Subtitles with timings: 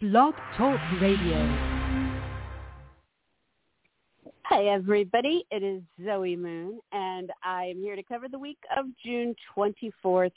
[0.00, 1.36] Blog Talk Radio.
[4.44, 5.44] Hi, everybody.
[5.50, 10.32] It is Zoe Moon, and I am here to cover the week of June 24th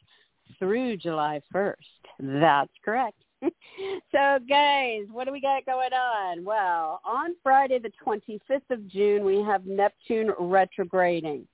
[0.59, 1.75] through July 1st.
[2.19, 3.23] That's correct.
[3.41, 6.43] so, guys, what do we got going on?
[6.43, 11.47] Well, on Friday, the 25th of June, we have Neptune retrograding.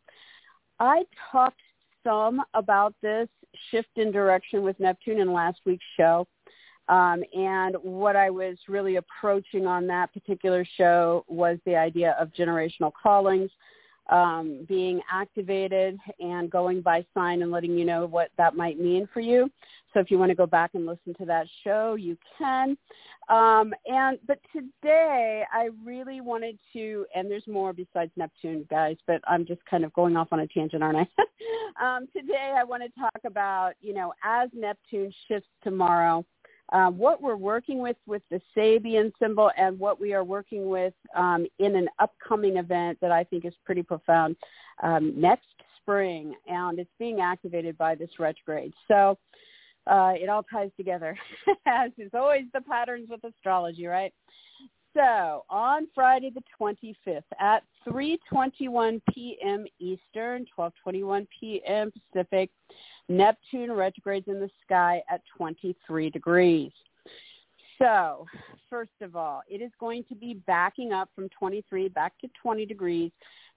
[0.80, 1.62] I talked
[2.04, 3.30] some about this
[3.70, 6.28] shift in direction with Neptune in last week's show.
[6.90, 12.34] Um, and what I was really approaching on that particular show was the idea of
[12.34, 13.52] generational callings
[14.10, 19.08] um, being activated and going by sign and letting you know what that might mean
[19.14, 19.52] for you.
[19.94, 22.78] So if you want to go back and listen to that show, you can.
[23.28, 28.98] Um, and but today I really wanted to, and there's more besides Neptune, guys.
[29.06, 31.08] But I'm just kind of going off on a tangent, aren't I?
[31.98, 36.26] um, today I want to talk about, you know, as Neptune shifts tomorrow
[36.72, 40.94] um, what we're working with with the Sabian symbol and what we are working with
[41.16, 44.36] um, in an upcoming event that I think is pretty profound
[44.84, 45.48] um, next
[45.82, 48.74] spring, and it's being activated by this retrograde.
[48.88, 49.18] So
[49.88, 51.18] uh, it all ties together,
[51.66, 54.14] as is always the patterns with astrology, right?
[55.00, 59.66] So on Friday the 25th at 3:21 p.m.
[59.80, 61.90] Eastern, 12:21 p.m.
[62.12, 62.50] Pacific,
[63.08, 66.72] Neptune retrogrades in the sky at 23 degrees.
[67.80, 68.26] So,
[68.70, 72.66] first of all, it is going to be backing up from 23 back to 20
[72.66, 73.12] degrees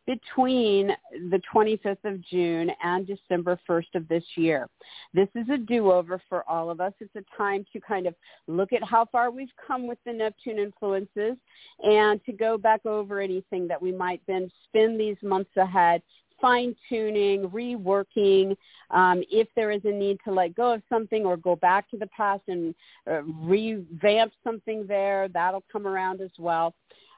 [0.06, 0.91] between
[1.31, 4.69] the 25th of June and December 1st of this year.
[5.15, 6.93] This is a do-over for all of us.
[7.00, 8.15] It's a time to kind of
[8.48, 11.37] look at how far we've come with the Neptune influences
[11.83, 16.03] and to go back over anything that we might then spend these months ahead
[16.43, 18.55] fine tuning, reworking.
[18.91, 21.97] Um, if there is a need to let go of something or go back to
[21.97, 22.75] the past and
[23.11, 26.75] uh, revamp something there, that'll come around as well.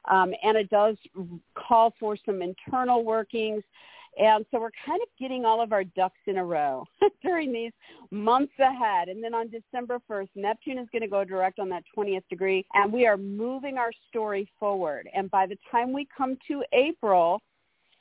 [0.09, 0.95] Um, and it does
[1.55, 3.63] call for some internal workings.
[4.17, 6.85] And so we're kind of getting all of our ducks in a row
[7.21, 7.73] during these
[8.11, 9.09] months ahead.
[9.09, 12.65] And then on December 1st, Neptune is going to go direct on that 20th degree,
[12.75, 15.09] and we are moving our story forward.
[15.13, 17.41] And by the time we come to April,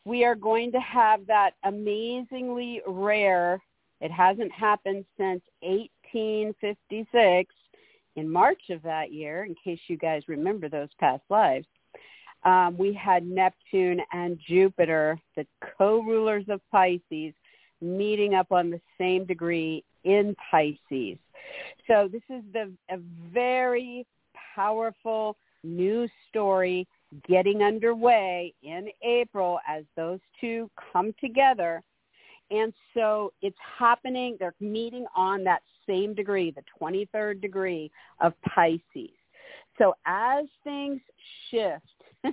[0.05, 3.63] we are going to have that amazingly rare,
[4.01, 7.55] it hasn't happened since 1856
[8.17, 11.67] in March of that year, in case you guys remember those past lives.
[12.45, 15.47] Um, we had Neptune and Jupiter, the
[15.79, 17.33] co-rulers of Pisces,
[17.81, 21.19] meeting up on the same degree in Pisces.
[21.87, 22.99] So this is the, a
[23.33, 24.07] very
[24.55, 26.87] powerful new story
[27.29, 31.83] getting underway in April as those two come together.
[32.51, 39.11] And so it's happening, they're meeting on that same degree, the 23rd degree of Pisces.
[39.79, 41.01] So as things
[41.51, 41.83] shift,
[42.25, 42.33] as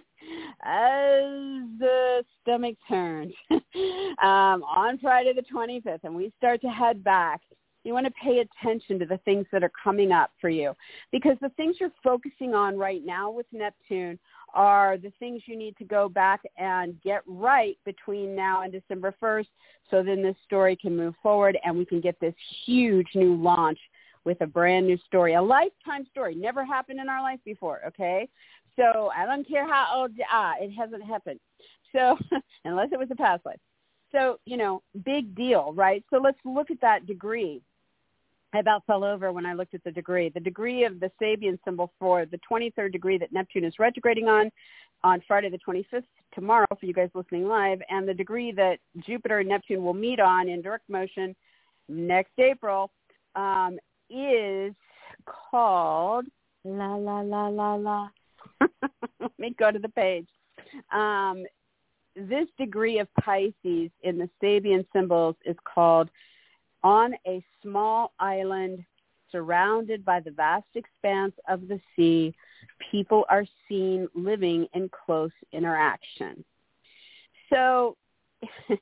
[1.79, 7.41] the stomach turns um, on Friday the 25th and we start to head back,
[7.83, 10.73] you want to pay attention to the things that are coming up for you
[11.11, 14.19] because the things you're focusing on right now with Neptune
[14.53, 19.13] are the things you need to go back and get right between now and December
[19.21, 19.47] 1st
[19.89, 22.33] so then this story can move forward and we can get this
[22.65, 23.79] huge new launch
[24.23, 28.27] with a brand new story, a lifetime story, never happened in our life before, okay?
[28.75, 31.39] So I don't care how old, ah, it hasn't happened.
[31.91, 32.17] So
[32.65, 33.59] unless it was a past life.
[34.11, 36.03] So, you know, big deal, right?
[36.09, 37.61] So let's look at that degree.
[38.53, 40.29] I about fell over when I looked at the degree.
[40.29, 44.51] The degree of the Sabian symbol for the 23rd degree that Neptune is retrograding on,
[45.03, 46.03] on Friday the 25th,
[46.33, 50.19] tomorrow for you guys listening live, and the degree that Jupiter and Neptune will meet
[50.19, 51.35] on in direct motion
[51.87, 52.91] next April
[53.35, 53.79] um,
[54.09, 54.73] is
[55.25, 56.25] called
[56.65, 58.09] la la la la la.
[59.19, 60.27] Let me go to the page.
[60.91, 61.45] Um,
[62.15, 66.09] this degree of Pisces in the Sabian symbols is called
[66.83, 68.83] on a small island
[69.31, 72.33] surrounded by the vast expanse of the sea,
[72.91, 76.43] people are seen living in close interaction.
[77.51, 77.95] So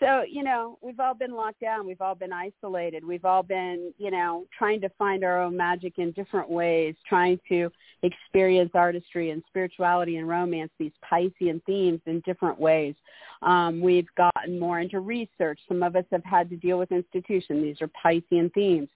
[0.00, 1.86] so, you know, we've all been locked down.
[1.86, 3.04] We've all been isolated.
[3.04, 7.40] We've all been, you know, trying to find our own magic in different ways, trying
[7.48, 7.70] to
[8.02, 12.94] experience artistry and spirituality and romance, these Piscean themes in different ways.
[13.42, 15.58] Um, we've gotten more into research.
[15.68, 17.62] Some of us have had to deal with institution.
[17.62, 18.88] These are Piscean themes.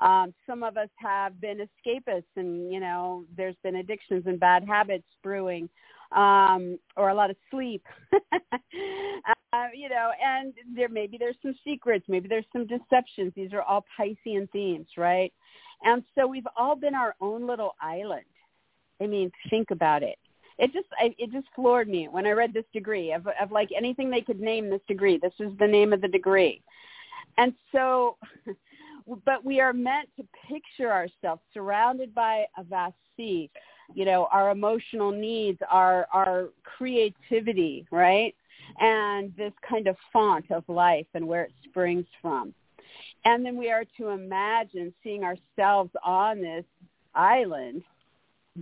[0.00, 4.64] Um, some of us have been escapists and, you know, there's been addictions and bad
[4.66, 5.68] habits brewing
[6.14, 7.82] um, or a lot of sleep.
[8.12, 13.32] uh, you know, and there maybe there's some secrets, maybe there's some deceptions.
[13.36, 15.32] These are all Piscean themes, right?
[15.82, 18.24] And so we've all been our own little island.
[19.00, 20.18] I mean, think about it.
[20.58, 23.70] It just I, it just floored me when I read this degree of of like
[23.76, 25.18] anything they could name this degree.
[25.18, 26.62] This is the name of the degree.
[27.38, 28.16] And so
[29.24, 33.50] but we are meant to picture ourselves surrounded by a vast sea
[33.92, 38.34] you know our emotional needs our our creativity right?
[38.80, 42.54] And this kind of font of life and where it springs from.
[43.26, 46.64] And then we are to imagine seeing ourselves on this
[47.14, 47.82] island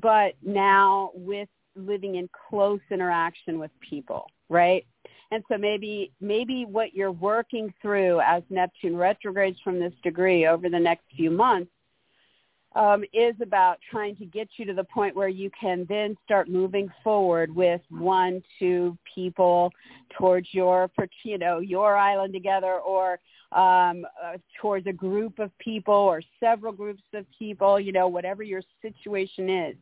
[0.01, 4.85] but now with living in close interaction with people right?
[5.31, 10.69] And so maybe maybe what you're working through as Neptune retrogrades from this degree over
[10.69, 11.71] the next few months
[12.75, 16.49] um, is about trying to get you to the point where you can then start
[16.49, 19.71] moving forward with one, two people
[20.19, 20.91] towards your,
[21.25, 23.19] you know, your island together, or
[23.53, 28.43] um, uh, towards a group of people or several groups of people, you know, whatever
[28.43, 29.77] your situation is.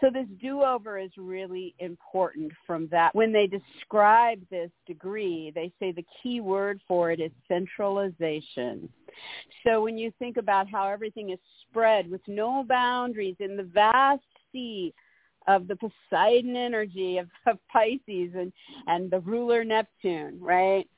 [0.00, 3.14] So this do-over is really important from that.
[3.14, 8.88] When they describe this degree, they say the key word for it is centralization.
[9.64, 14.22] So when you think about how everything is spread with no boundaries in the vast
[14.52, 14.94] sea
[15.48, 18.52] of the Poseidon energy of, of Pisces and,
[18.86, 20.88] and the ruler Neptune, right?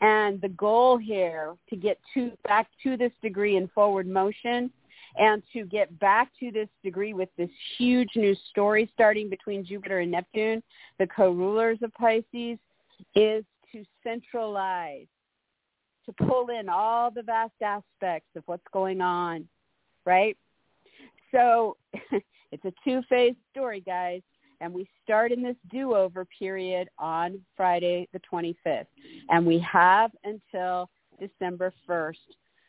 [0.00, 4.70] And the goal here to get to back to this degree in forward motion
[5.18, 10.00] and to get back to this degree with this huge new story starting between Jupiter
[10.00, 10.62] and Neptune,
[10.98, 12.58] the co-rulers of Pisces,
[13.14, 15.06] is to centralize,
[16.06, 19.48] to pull in all the vast aspects of what's going on,
[20.04, 20.36] right?
[21.32, 21.76] So
[22.52, 24.22] it's a two-phase story, guys.
[24.60, 28.86] And we start in this do-over period on Friday the 25th.
[29.28, 30.88] And we have until
[31.20, 32.14] December 1st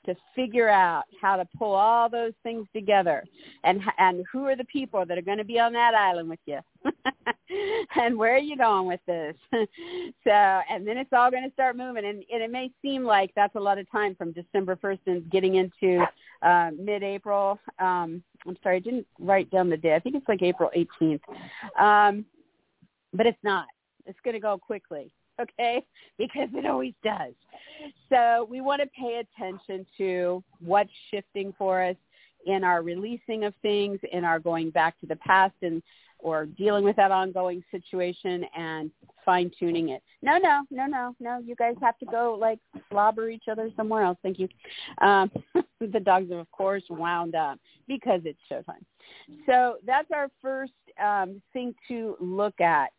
[0.07, 3.23] to figure out how to pull all those things together.
[3.63, 6.39] And and who are the people that are going to be on that island with
[6.45, 6.59] you?
[7.95, 9.35] And where are you going with this?
[10.23, 12.05] So and then it's all going to start moving.
[12.05, 15.29] And, and it may seem like that's a lot of time from december 1st and
[15.29, 16.05] getting into
[16.41, 17.59] uh, mid-april.
[17.79, 19.95] Um, i'm sorry i didn't write down the day.
[19.95, 21.21] I think it's like april 18th
[21.79, 22.25] um,
[23.13, 23.67] but it's not.
[24.05, 25.11] It's going to go quickly
[25.41, 25.83] okay?
[26.17, 27.33] Because it always does.
[28.09, 31.95] So we want to pay attention to what's shifting for us
[32.45, 35.81] in our releasing of things, in our going back to the past and
[36.19, 38.89] or dealing with that ongoing situation and
[39.23, 40.01] fine tuning it.
[40.21, 41.39] No, no, no, no, no.
[41.39, 42.59] You guys have to go like
[42.89, 44.17] slobber each other somewhere else.
[44.23, 44.47] Thank you.
[44.99, 45.29] Um,
[45.79, 48.83] the dogs are of course wound up because it's showtime.
[49.45, 50.73] So that's our first
[51.03, 52.89] um, thing to look at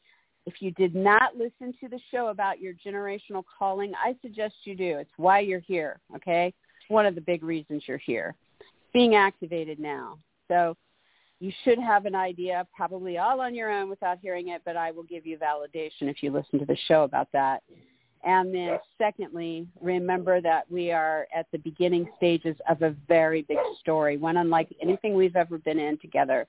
[0.48, 4.74] if you did not listen to the show about your generational calling, I suggest you
[4.74, 4.96] do.
[4.98, 6.46] It's why you're here, okay?
[6.46, 8.34] It's one of the big reasons you're here.
[8.58, 10.18] It's being activated now.
[10.48, 10.74] So
[11.38, 14.90] you should have an idea, probably all on your own without hearing it, but I
[14.90, 17.62] will give you validation if you listen to the show about that.
[18.24, 23.58] And then secondly, remember that we are at the beginning stages of a very big
[23.80, 26.46] story, one unlike anything we've ever been in together.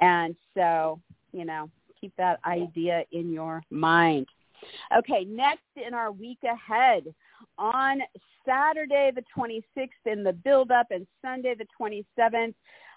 [0.00, 1.00] And so,
[1.32, 1.70] you know,
[2.00, 4.26] keep that idea in your mind.
[4.96, 7.14] Okay, next in our week ahead,
[7.58, 8.00] on
[8.46, 12.54] Saturday the 26th in the build-up and Sunday the 27th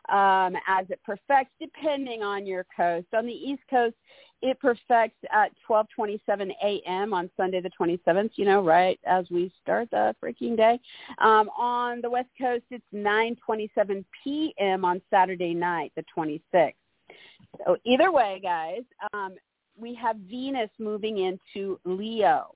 [0.09, 3.07] um, as it perfects, depending on your coast.
[3.13, 3.95] On the East Coast,
[4.41, 7.13] it perfects at 12:27 a.m.
[7.13, 8.31] on Sunday the 27th.
[8.35, 10.79] You know, right as we start the freaking day.
[11.19, 14.83] Um, on the West Coast, it's 9:27 p.m.
[14.83, 16.73] on Saturday night, the 26th.
[17.57, 18.81] So either way, guys,
[19.13, 19.35] um,
[19.77, 22.55] we have Venus moving into Leo.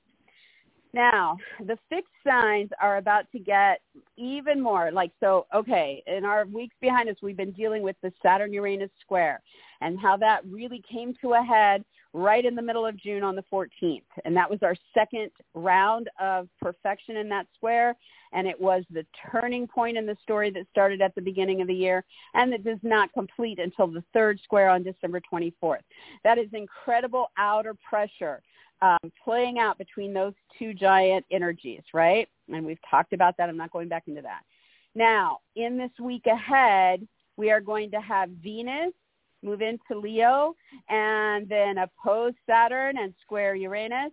[0.94, 3.82] Now, the fixed signs are about to get
[4.16, 8.12] even more like so okay, in our weeks behind us we've been dealing with the
[8.24, 9.42] Saturn Uranus square
[9.82, 11.84] and how that really came to a head
[12.14, 14.02] right in the middle of June on the 14th.
[14.26, 17.96] And that was our second round of perfection in that square.
[18.34, 21.68] And it was the turning point in the story that started at the beginning of
[21.68, 25.84] the year and that does not complete until the third square on December 24th.
[26.24, 28.42] That is incredible outer pressure
[28.82, 32.28] um, playing out between those two giant energies, right?
[32.52, 33.50] And we've talked about that.
[33.50, 34.42] I'm not going back into that.
[34.96, 38.94] Now, in this week ahead, we are going to have Venus
[39.44, 40.56] move into Leo
[40.89, 44.12] and then oppose Saturn and square Uranus.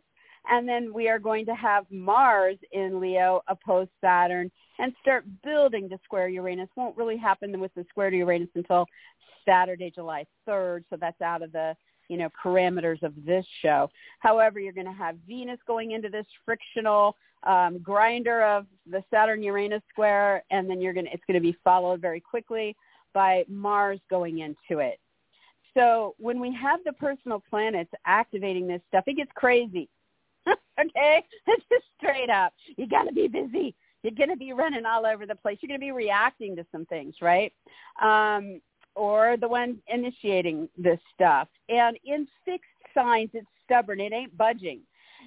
[0.50, 5.88] And then we are going to have Mars in Leo oppose Saturn and start building
[5.88, 6.68] to square Uranus.
[6.76, 8.86] Won't really happen with the square to Uranus until
[9.46, 10.84] Saturday, July 3rd.
[10.90, 11.74] So that's out of the
[12.08, 13.90] you know, parameters of this show.
[14.20, 19.42] However, you're going to have Venus going into this frictional um, grinder of the Saturn
[19.42, 22.76] Uranus square, and then you're going to it's going to be followed very quickly
[23.12, 24.98] by Mars going into it.
[25.74, 29.88] So when we have the personal planets activating this stuff, it gets crazy.
[30.46, 32.52] okay, it's just straight up.
[32.76, 33.74] You got to be busy.
[34.02, 35.58] You're going to be running all over the place.
[35.60, 37.52] You're going to be reacting to some things, right?
[38.02, 38.60] Um,
[38.94, 41.48] or the one initiating this stuff.
[41.68, 44.00] And in fixed signs, it's stubborn.
[44.00, 44.80] It ain't budging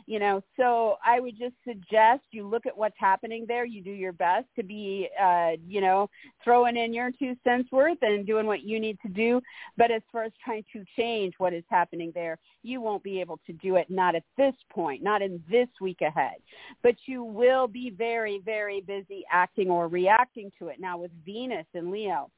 [0.07, 3.65] you know so i would just suggest you look at what's happening there.
[3.65, 6.09] You do your best to be uh you know
[6.43, 9.41] throwing in your two cents worth and doing what you need to do.
[9.75, 13.39] But as far as trying to change what is happening there you won't be able
[13.45, 16.37] to do it not at this point not in this week ahead.
[16.81, 20.79] But you will be very very busy acting or reacting to it.
[20.79, 22.31] Now with venus and leo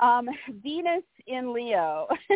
[0.00, 0.28] um,
[0.62, 2.08] Venus in Leo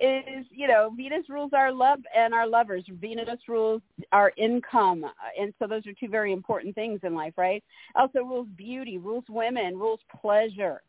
[0.00, 2.84] is, you know, Venus rules our love and our lovers.
[3.00, 5.04] Venus rules our income.
[5.38, 7.62] And so those are two very important things in life, right?
[7.94, 10.80] Also rules beauty, rules women, rules pleasure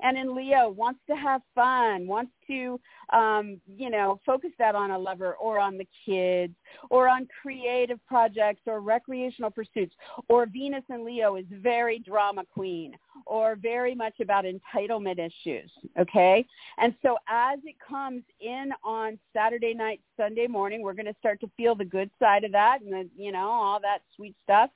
[0.00, 2.80] and in Leo wants to have fun, wants to,
[3.12, 6.54] um, you know, focus that on a lover or on the kids
[6.90, 9.94] or on creative projects or recreational pursuits.
[10.28, 12.96] Or Venus in Leo is very drama queen
[13.26, 15.70] or very much about entitlement issues.
[15.98, 16.44] Okay.
[16.78, 21.40] And so as it comes in on Saturday night, Sunday morning, we're going to start
[21.40, 24.70] to feel the good side of that and the, you know, all that sweet stuff.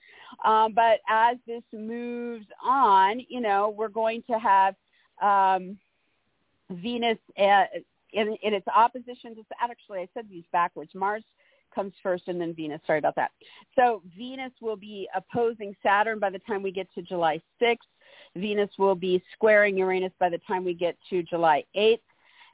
[0.44, 4.74] Um, but as this moves on, you know, we're going to have
[5.22, 5.78] um,
[6.70, 7.64] Venus uh,
[8.12, 10.90] in, in its opposition to actually I said these backwards.
[10.94, 11.22] Mars
[11.74, 12.80] comes first and then Venus.
[12.86, 13.30] Sorry about that.
[13.76, 17.76] So Venus will be opposing Saturn by the time we get to July 6th.
[18.34, 22.00] Venus will be squaring Uranus by the time we get to July 8th.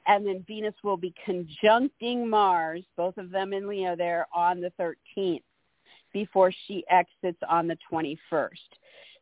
[0.05, 4.71] And then Venus will be conjuncting Mars, both of them in Leo there, on the
[5.17, 5.43] 13th
[6.11, 8.49] before she exits on the 21st.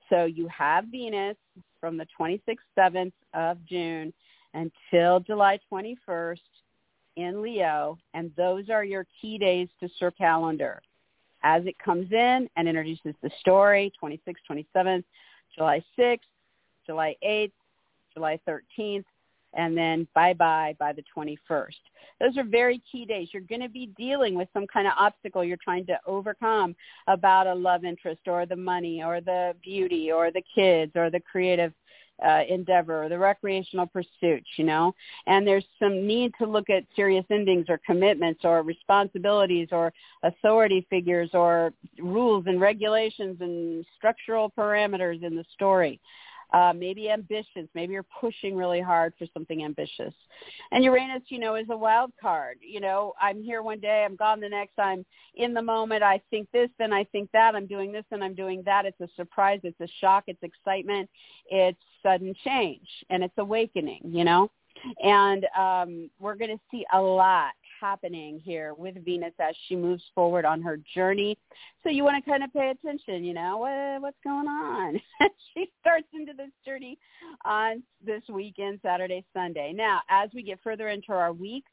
[0.10, 1.38] So you have Venus
[1.80, 4.14] from the 26th, 7th of June
[4.54, 6.40] until July 21st
[7.18, 10.82] in Leo, and those are your key days to Sir Calendar.
[11.44, 15.04] As it comes in and introduces the story, 26th, 27th,
[15.56, 16.20] July 6th,
[16.86, 17.52] July 8th,
[18.14, 19.06] July 13th,
[19.54, 21.76] and then bye-bye by the 21st.
[22.20, 23.30] Those are very key days.
[23.34, 26.76] You're going to be dealing with some kind of obstacle you're trying to overcome
[27.08, 31.20] about a love interest or the money or the beauty or the kids or the
[31.20, 31.74] creative
[32.26, 34.94] uh, endeavor or the recreational pursuits, you know,
[35.28, 39.92] and there's some need to look at serious endings or commitments or responsibilities or
[40.24, 46.00] authority figures or rules and regulations and structural parameters in the story
[46.54, 47.68] uh, maybe ambitious.
[47.74, 50.14] Maybe you're pushing really hard for something ambitious.
[50.72, 52.58] And Uranus, you know, is a wild card.
[52.62, 54.78] You know, I'm here one day, I'm gone the next.
[54.78, 55.06] I'm
[55.36, 56.04] in the moment.
[56.04, 57.56] I think this, then I think that.
[57.56, 58.86] I'm doing this, and I'm doing that.
[58.86, 59.60] It's a surprise.
[59.64, 60.26] It's a shock.
[60.28, 61.10] It's excitement.
[61.50, 64.02] It's sudden change, and it's awakening.
[64.04, 64.52] You know,
[65.04, 70.04] and um, we're going to see a lot happening here with Venus as she moves
[70.14, 71.38] forward on her journey.
[71.84, 75.02] So you want to kind of pay attention, you know, what, what's going on?
[75.54, 77.00] she starts into this journey
[77.44, 79.74] on this weekend, Saturday, Sunday.
[79.76, 81.66] Now, as we get further into our week,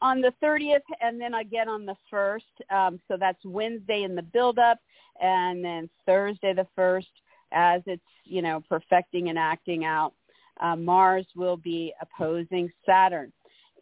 [0.00, 2.40] on the 30th and then again on the 1st,
[2.70, 4.78] um, so that's Wednesday in the build-up,
[5.20, 7.06] and then Thursday the 1st
[7.52, 10.12] as it's, you know, perfecting and acting out.
[10.60, 13.32] Uh, Mars will be opposing Saturn.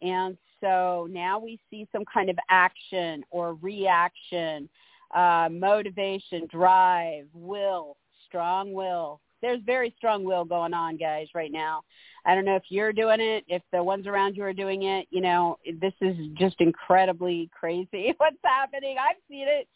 [0.01, 4.69] And so now we see some kind of action or reaction,
[5.15, 7.97] uh, motivation, drive, will,
[8.27, 9.21] strong will.
[9.41, 11.83] There's very strong will going on, guys, right now.
[12.25, 15.07] I don't know if you're doing it, if the ones around you are doing it.
[15.11, 18.97] You know, this is just incredibly crazy what's happening.
[18.99, 19.67] I've seen it.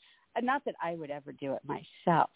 [0.41, 2.29] Not that I would ever do it myself,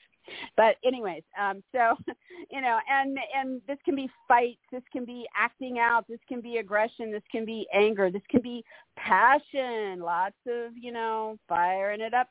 [0.57, 1.95] but anyways, um, so
[2.51, 6.41] you know, and and this can be fights, this can be acting out, this can
[6.41, 8.63] be aggression, this can be anger, this can be
[8.97, 12.29] passion, lots of you know firing it up.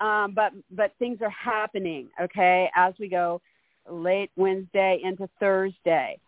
[0.00, 3.40] Um, but but things are happening, okay, as we go
[3.90, 6.18] late Wednesday into Thursday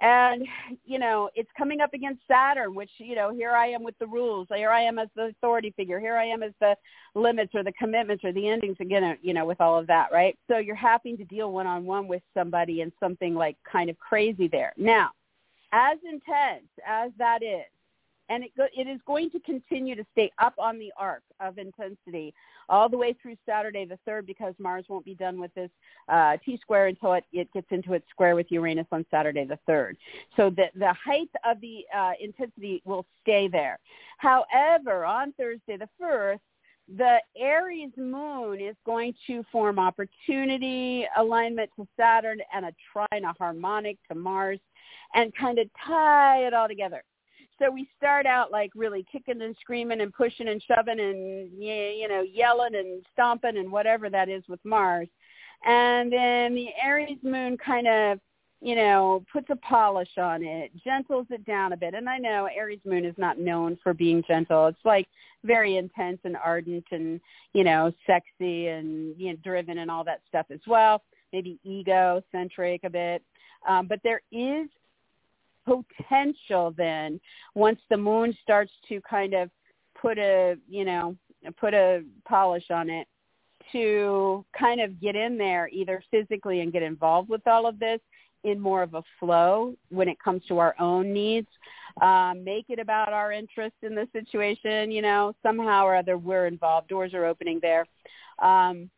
[0.00, 0.46] and
[0.84, 4.06] you know it's coming up against saturn which you know here i am with the
[4.06, 4.46] rules.
[4.54, 5.98] Here i am as the authority figure.
[6.00, 6.76] Here i am as the
[7.14, 10.36] limits or the commitments or the endings again you know with all of that right?
[10.48, 13.98] So you're having to deal one on one with somebody and something like kind of
[13.98, 14.72] crazy there.
[14.76, 15.10] Now
[15.72, 17.64] as intense as that is
[18.28, 21.58] and it, go, it is going to continue to stay up on the arc of
[21.58, 22.34] intensity
[22.68, 25.70] all the way through Saturday the 3rd because Mars won't be done with this
[26.08, 29.96] uh, T-square until it, it gets into its square with Uranus on Saturday the 3rd.
[30.36, 33.78] So the, the height of the uh, intensity will stay there.
[34.18, 36.38] However, on Thursday the 1st,
[36.96, 43.32] the Aries moon is going to form opportunity alignment to Saturn and a trine, a
[43.32, 44.60] harmonic to Mars,
[45.14, 47.02] and kind of tie it all together
[47.58, 52.08] so we start out like really kicking and screaming and pushing and shoving and you
[52.08, 55.08] know yelling and stomping and whatever that is with Mars,
[55.64, 58.20] and then the Aries moon kind of
[58.60, 61.94] you know puts a polish on it, gentles it down a bit.
[61.94, 64.66] And I know Aries moon is not known for being gentle.
[64.66, 65.08] It's like
[65.44, 67.20] very intense and ardent and
[67.54, 71.02] you know sexy and you know driven and all that stuff as well.
[71.32, 73.22] Maybe egocentric a bit.
[73.66, 74.68] Um, but there is
[75.66, 77.20] potential then
[77.54, 79.50] once the moon starts to kind of
[80.00, 81.16] put a you know
[81.58, 83.06] put a polish on it
[83.72, 88.00] to kind of get in there either physically and get involved with all of this
[88.44, 91.48] in more of a flow when it comes to our own needs
[92.00, 96.46] um, make it about our interest in the situation you know somehow or other we're
[96.46, 97.86] involved doors are opening there.
[98.40, 98.90] Um,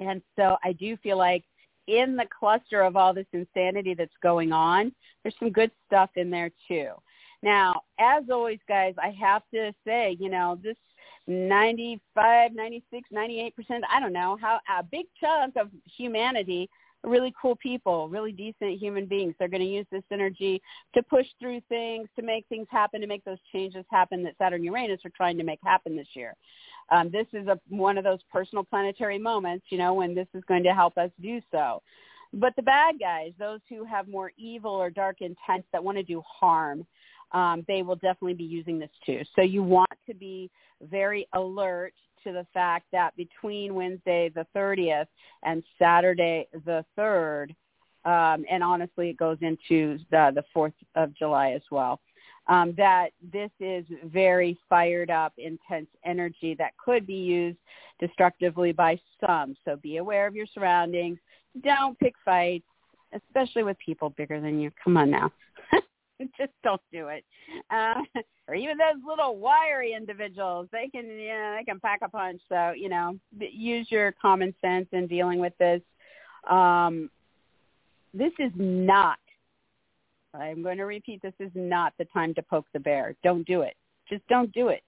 [0.00, 1.44] and so i do feel like
[1.88, 4.92] in the cluster of all this insanity that's going on,
[5.22, 6.90] there's some good stuff in there too.
[7.42, 10.76] Now, as always, guys, I have to say, you know, this
[11.26, 13.52] 95, 96, 98%,
[13.90, 16.68] I don't know, how a big chunk of humanity
[17.04, 19.34] really cool people, really decent human beings.
[19.38, 20.60] They're going to use this energy
[20.94, 24.64] to push through things, to make things happen, to make those changes happen that Saturn
[24.64, 26.34] Uranus are trying to make happen this year.
[26.90, 30.42] Um, this is a, one of those personal planetary moments, you know, when this is
[30.48, 31.82] going to help us do so.
[32.32, 36.02] But the bad guys, those who have more evil or dark intent that want to
[36.02, 36.86] do harm,
[37.32, 39.22] um, they will definitely be using this too.
[39.36, 40.50] So you want to be
[40.82, 45.06] very alert to the fact that between Wednesday the 30th
[45.42, 47.50] and Saturday the 3rd,
[48.04, 52.00] um, and honestly it goes into the, the 4th of July as well,
[52.48, 57.58] um, that this is very fired up, intense energy that could be used
[58.00, 59.56] destructively by some.
[59.64, 61.18] So be aware of your surroundings.
[61.62, 62.64] Don't pick fights,
[63.12, 64.70] especially with people bigger than you.
[64.82, 65.30] Come on now.
[66.38, 67.24] just don't do it.
[67.70, 67.94] Uh,
[68.46, 72.40] or even those little wiry individuals, they can, you know, they can pack a punch.
[72.48, 75.82] So, you know, use your common sense in dealing with this.
[76.48, 77.10] Um,
[78.14, 79.18] this is not,
[80.34, 83.14] I'm going to repeat, this is not the time to poke the bear.
[83.22, 83.74] Don't do it.
[84.08, 84.82] Just don't do it.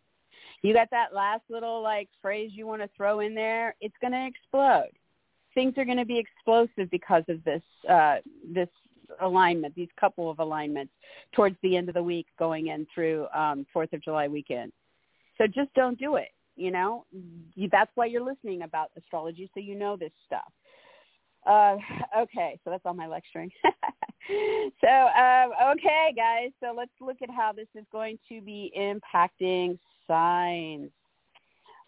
[0.63, 4.13] You got that last little like phrase you want to throw in there, it's going
[4.13, 4.91] to explode.
[5.55, 8.17] Things are going to be explosive because of this uh,
[8.55, 8.69] this
[9.21, 10.93] alignment, these couple of alignments
[11.33, 14.73] towards the end of the week going in through um, 4th of July weekend.
[15.39, 16.29] So just don't do it.
[16.57, 17.07] You know,
[17.71, 20.53] that's why you're listening about astrology, so you know this stuff.
[21.47, 21.77] Uh,
[22.19, 23.51] okay, so that's all my lecturing.
[24.81, 29.79] so, um, okay, guys, so let's look at how this is going to be impacting
[30.07, 30.91] signs.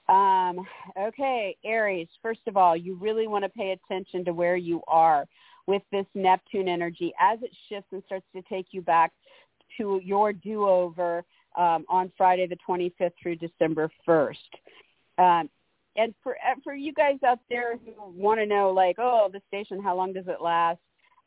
[0.08, 0.66] Um,
[0.98, 5.26] okay, Aries, first of all, you really want to pay attention to where you are
[5.66, 9.12] with this Neptune energy as it shifts and starts to take you back
[9.78, 11.24] to your do-over
[11.56, 14.34] um, on Friday the 25th through December 1st.
[15.18, 15.50] Um,
[15.96, 19.42] and for uh, for you guys out there who want to know, like, oh, the
[19.48, 20.78] station, how long does it last?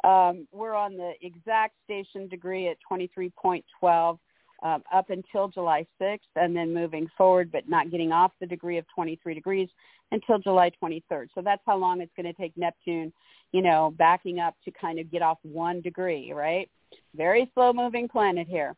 [0.04, 4.20] Um, we're on the exact station degree at 23.12
[4.66, 8.78] um, up until July 6th, and then moving forward, but not getting off the degree
[8.78, 9.70] of 23 degrees
[10.12, 11.28] until July 23rd.
[11.34, 13.14] So that's how long it's going to take Neptune
[13.56, 16.70] you know, backing up to kind of get off one degree, right?
[17.16, 18.76] Very slow moving planet here.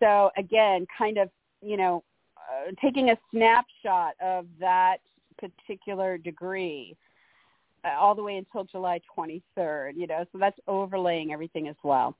[0.00, 1.30] So again, kind of,
[1.62, 2.02] you know,
[2.36, 4.96] uh, taking a snapshot of that
[5.38, 6.96] particular degree
[7.84, 12.16] uh, all the way until July 23rd, you know, so that's overlaying everything as well.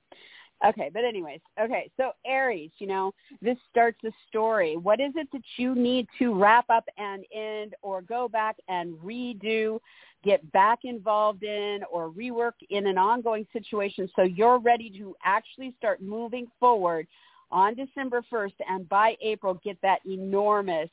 [0.63, 4.77] Okay, but anyways, okay, so Aries, you know, this starts the story.
[4.77, 8.93] What is it that you need to wrap up and end or go back and
[8.97, 9.79] redo,
[10.23, 15.73] get back involved in or rework in an ongoing situation so you're ready to actually
[15.79, 17.07] start moving forward
[17.49, 20.89] on December 1st and by April get that enormous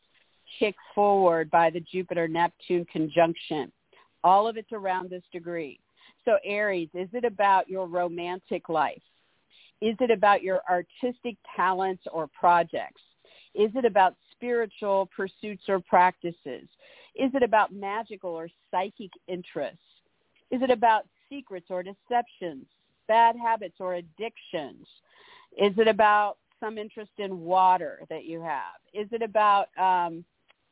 [0.58, 3.70] kick forward by the Jupiter-Neptune conjunction.
[4.24, 5.78] All of it's around this degree.
[6.24, 9.02] So Aries, is it about your romantic life?
[9.80, 13.02] Is it about your artistic talents or projects?
[13.54, 16.68] Is it about spiritual pursuits or practices?
[17.14, 19.78] Is it about magical or psychic interests?
[20.50, 22.66] Is it about secrets or deceptions,
[23.06, 24.86] bad habits or addictions?
[25.56, 28.76] Is it about some interest in water that you have?
[28.92, 30.24] Is it about um,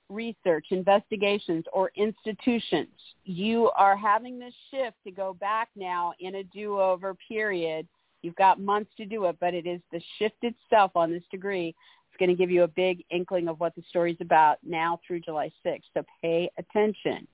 [0.08, 2.88] research, investigations, or institutions?
[3.24, 7.86] You are having this shift to go back now in a do-over period.
[8.22, 11.74] You've got months to do it, but it is the shift itself on this degree.
[12.08, 15.20] It's going to give you a big inkling of what the story's about now through
[15.20, 15.82] July 6th.
[15.94, 17.26] So pay attention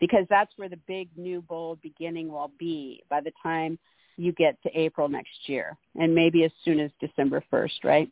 [0.00, 3.78] because that's where the big new bold beginning will be by the time
[4.16, 8.10] you get to April next year and maybe as soon as December 1st, right?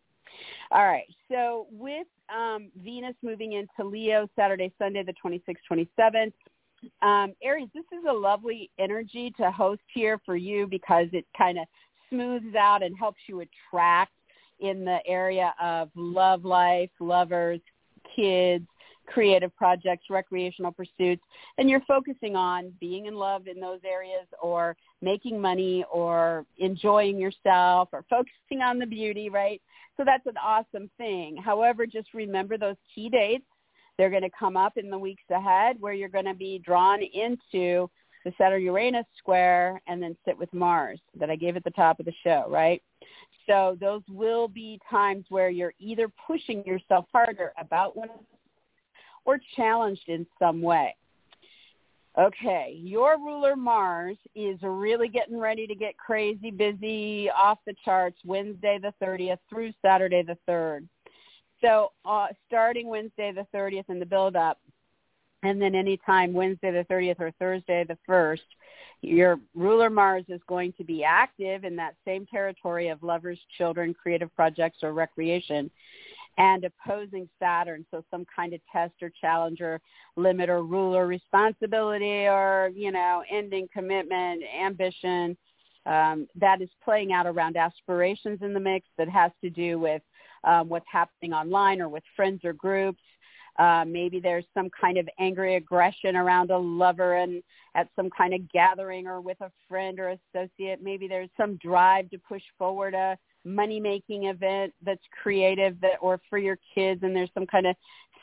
[0.70, 1.07] All right.
[1.31, 6.33] So with um, Venus moving into Leo Saturday, Sunday, the 26th, 27th,
[7.03, 11.59] um, Aries, this is a lovely energy to host here for you because it kind
[11.59, 11.66] of
[12.14, 14.12] smooths out and helps you attract
[14.61, 17.61] in the area of love life, lovers,
[18.14, 18.66] kids,
[19.07, 21.22] creative projects, recreational pursuits,
[21.59, 27.18] and you're focusing on being in love in those areas or making money or enjoying
[27.18, 29.61] yourself or focusing on the beauty, right?
[29.96, 31.37] So that's an awesome thing.
[31.37, 33.44] However, just remember those key dates.
[33.98, 37.00] They're going to come up in the weeks ahead where you're going to be drawn
[37.03, 37.88] into
[38.24, 42.06] the Saturn-Uranus square and then sit with Mars that I gave at the top of
[42.06, 42.82] the show, right?
[43.46, 48.08] So those will be times where you're either pushing yourself harder about one
[49.24, 50.96] or challenged in some way.
[52.16, 58.18] Okay, your ruler Mars is really getting ready to get crazy busy off the charts
[58.24, 60.87] Wednesday the 30th through Saturday the 3rd.
[61.60, 64.60] So uh, starting Wednesday the 30th in the build-up,
[65.44, 68.40] and then anytime Wednesday the 30th or Thursday the 1st,
[69.02, 73.94] your ruler Mars is going to be active in that same territory of lovers, children,
[73.94, 75.70] creative projects, or recreation
[76.38, 77.85] and opposing Saturn.
[77.90, 79.80] So some kind of test or challenge or
[80.16, 85.37] limit or rule or responsibility or, you know, ending commitment, ambition.
[85.87, 90.00] Um, that is playing out around aspirations in the mix that has to do with
[90.44, 93.00] um, what's happening online or with friends or groups.
[93.58, 97.42] Uh, maybe there's some kind of angry aggression around a lover and
[97.74, 100.82] at some kind of gathering or with a friend or associate.
[100.82, 106.20] Maybe there's some drive to push forward a money making event that's creative that or
[106.28, 107.76] for your kids and there's some kind of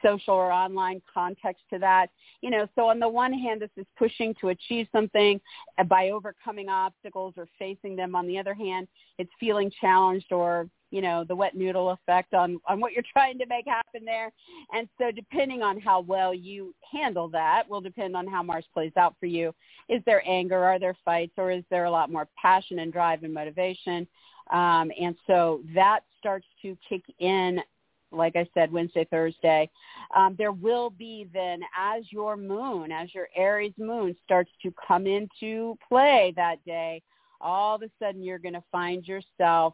[0.03, 2.07] social or online context to that
[2.41, 5.39] you know so on the one hand this is pushing to achieve something
[5.87, 8.87] by overcoming obstacles or facing them on the other hand
[9.19, 13.37] it's feeling challenged or you know the wet noodle effect on on what you're trying
[13.39, 14.31] to make happen there.
[14.73, 18.91] And so depending on how well you handle that will depend on how mars plays
[18.97, 19.53] out for you.
[19.89, 20.63] Is there anger?
[20.63, 21.33] Are there fights?
[21.37, 24.07] Or is there a lot more passion and drive and motivation?
[24.51, 27.61] Um, and so that starts to kick in,
[28.11, 29.69] like I said, Wednesday, Thursday.
[30.15, 35.07] Um, there will be then, as your moon, as your Aries moon starts to come
[35.07, 37.01] into play that day,
[37.39, 39.73] all of a sudden you're going to find yourself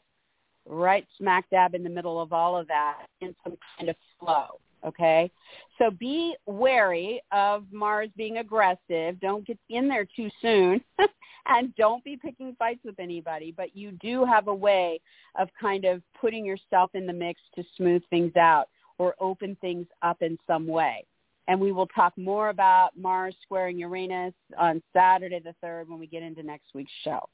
[0.67, 4.59] right smack dab in the middle of all of that in some kind of flow.
[4.85, 5.31] Okay,
[5.79, 9.19] so be wary of Mars being aggressive.
[9.19, 10.79] Don't get in there too soon,
[11.47, 13.51] and don't be picking fights with anybody.
[13.55, 15.01] But you do have a way
[15.37, 19.87] of kind of putting yourself in the mix to smooth things out or open things
[20.03, 21.05] up in some way.
[21.47, 26.07] And we will talk more about Mars squaring Uranus on Saturday the 3rd when we
[26.07, 27.27] get into next week's show.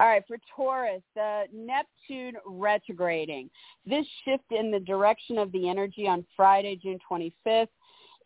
[0.00, 3.50] All right, for Taurus, the Neptune retrograding.
[3.84, 7.68] This shift in the direction of the energy on Friday, June 25th,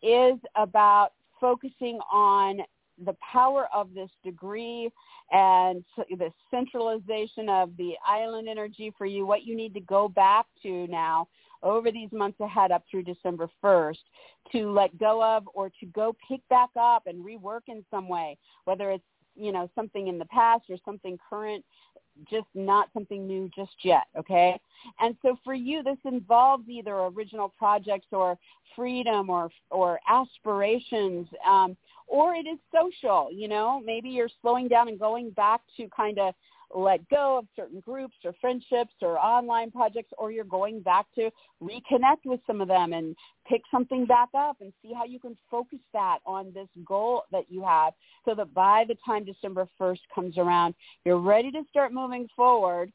[0.01, 1.09] is about
[1.41, 2.61] focusing on
[3.03, 4.89] the power of this degree
[5.33, 10.45] and the centralization of the island energy for you, what you need to go back
[10.63, 11.27] to now
[11.61, 13.97] over these months ahead up through December 1st
[14.51, 18.37] to let go of or to go pick back up and rework in some way,
[18.63, 19.03] whether it's
[19.35, 21.63] you know something in the past or something current
[22.29, 24.59] just not something new just yet okay?
[24.99, 28.37] And so for you this involves either original projects or
[28.75, 31.75] freedom or or aspirations um
[32.07, 33.81] or it is social you know?
[33.83, 36.33] Maybe you're slowing down and going back to kind of
[36.75, 41.31] let go of certain groups or friendships or online projects or you're going back to
[41.63, 43.15] reconnect with some of them and
[43.47, 47.45] pick something back up and see how you can focus that on this goal that
[47.49, 47.93] you have
[48.25, 52.91] so that by the time December 1st comes around, you're ready to start moving forward.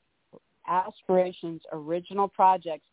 [0.68, 2.84] Aspirations, original projects,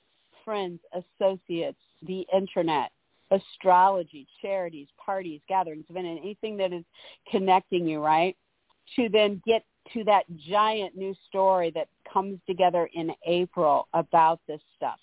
[0.46, 2.92] friends, associates, the internet,
[3.30, 6.86] astrology, charities, parties, gatherings, anything that is
[7.30, 8.38] connecting you, right?
[8.96, 14.62] To then get to that giant new story that comes together in April about this
[14.76, 15.00] stuff.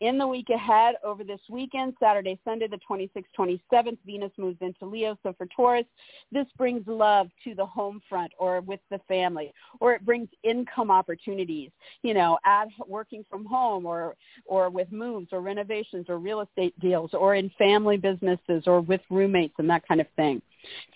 [0.00, 4.84] in the week ahead over this weekend, Saturday, Sunday, the 26th, 27th, Venus moves into
[4.84, 5.16] Leo.
[5.22, 5.86] So for Taurus,
[6.32, 10.90] this brings love to the home front or with the family, or it brings income
[10.90, 11.70] opportunities,
[12.02, 14.14] you know, at working from home or,
[14.44, 19.00] or with moves or renovations or real estate deals or in family businesses or with
[19.10, 20.42] roommates and that kind of thing.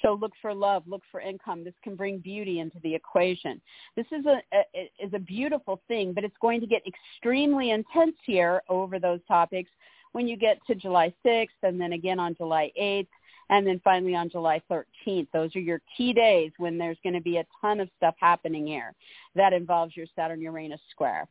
[0.03, 1.65] So look for love, look for income.
[1.65, 3.61] This can bring beauty into the equation.
[3.97, 8.17] This is a, a is a beautiful thing, but it's going to get extremely intense
[8.25, 9.71] here over those topics
[10.13, 13.09] when you get to July 6th and then again on July 8th
[13.51, 15.29] and then finally on July 13th.
[15.33, 18.67] Those are your key days when there's going to be a ton of stuff happening
[18.67, 18.95] here
[19.35, 21.27] that involves your Saturn-Uranus square.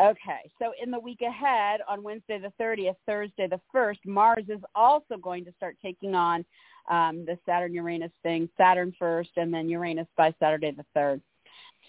[0.00, 4.60] Okay, so in the week ahead, on Wednesday the 30th, Thursday the 1st, Mars is
[4.76, 6.44] also going to start taking on
[6.88, 11.20] um, the Saturn Uranus thing, Saturn first, and then Uranus by Saturday the third.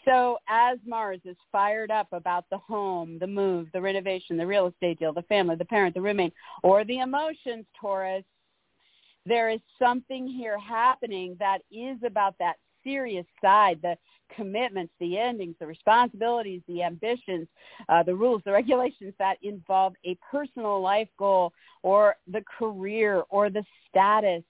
[0.05, 4.65] So as Mars is fired up about the home, the move, the renovation, the real
[4.65, 8.23] estate deal, the family, the parent, the roommate, or the emotions, Taurus,
[9.27, 13.95] there is something here happening that is about that serious side, the
[14.35, 17.47] commitments, the endings, the responsibilities, the ambitions,
[17.87, 23.49] uh, the rules, the regulations that involve a personal life goal or the career or
[23.49, 24.43] the status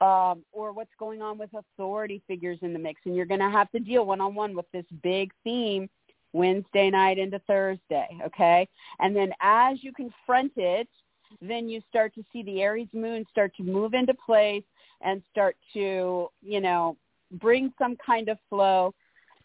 [0.00, 3.00] um, or what's going on with authority figures in the mix.
[3.04, 5.88] And you're going to have to deal one-on-one with this big theme
[6.32, 8.68] Wednesday night into Thursday, okay?
[8.98, 10.88] And then as you confront it,
[11.40, 14.64] then you start to see the Aries moon start to move into place
[15.00, 16.96] and start to, you know,
[17.32, 18.94] bring some kind of flow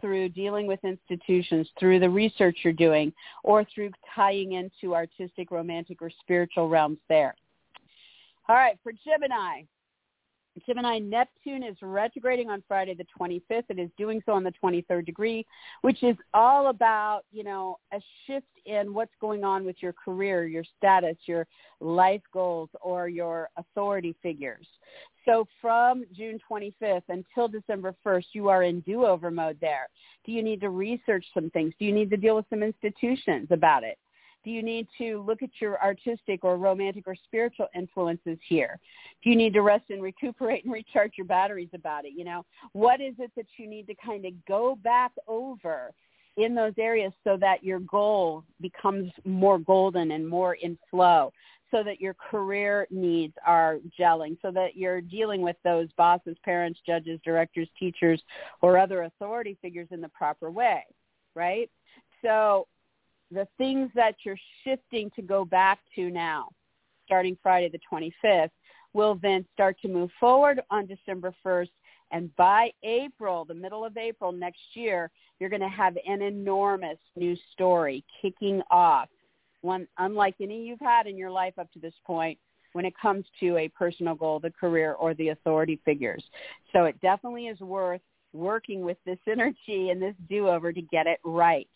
[0.02, 6.02] through dealing with institutions, through the research you're doing, or through tying into artistic, romantic,
[6.02, 7.36] or spiritual realms there.
[8.48, 9.64] All right, for Gemini,
[10.65, 13.63] Gemini Neptune is retrograding on Friday the 25th.
[13.69, 15.45] It is doing so on the 23rd degree,
[15.82, 20.48] which is all about, you know, a shift in what's going on with your career,
[20.48, 21.48] your status, your
[21.80, 24.67] life goals, or your authority figures.
[25.26, 29.88] So from June 25th until December 1st, you are in do-over mode there.
[30.26, 31.74] Do you need to research some things?
[31.80, 33.98] Do you need to deal with some institutions about it?
[34.43, 38.80] Do you need to look at your artistic or romantic or spiritual influences here?
[39.23, 42.13] Do you need to rest and recuperate and recharge your batteries about it?
[42.15, 45.91] You know, what is it that you need to kind of go back over
[46.38, 51.32] in those areas so that your goal becomes more golden and more in flow?
[51.71, 56.80] so that your career needs are gelling, so that you're dealing with those bosses, parents,
[56.86, 58.21] judges, directors, teachers,
[58.62, 60.84] or other authority figures in the proper way,
[61.36, 61.69] right?
[62.23, 62.67] So
[63.32, 66.50] the things that you're shifting to go back to now,
[67.06, 68.50] starting Friday the 25th,
[68.94, 71.70] will then start to move forward on December 1st.
[72.12, 76.98] And by April, the middle of April next year, you're going to have an enormous
[77.15, 79.10] new story kicking off,
[79.62, 82.39] one unlike any you've had in your life up to this point
[82.74, 86.24] when it comes to a personal goal, the career, or the authority figures.
[86.74, 88.02] So it definitely is worth
[88.34, 91.68] working with this energy and this do-over to get it right.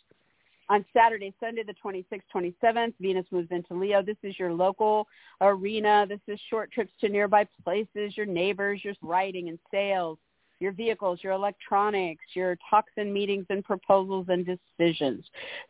[0.74, 2.24] On Saturday, Sunday, the 26th,
[2.64, 4.02] 27th, Venus moves into Leo.
[4.02, 5.08] This is your local
[5.40, 6.08] arena.
[6.10, 10.18] This is short trips to nearby places, your neighbors, your writing and sales,
[10.60, 15.24] your vehicles, your electronics, your talks and meetings and proposals and decisions.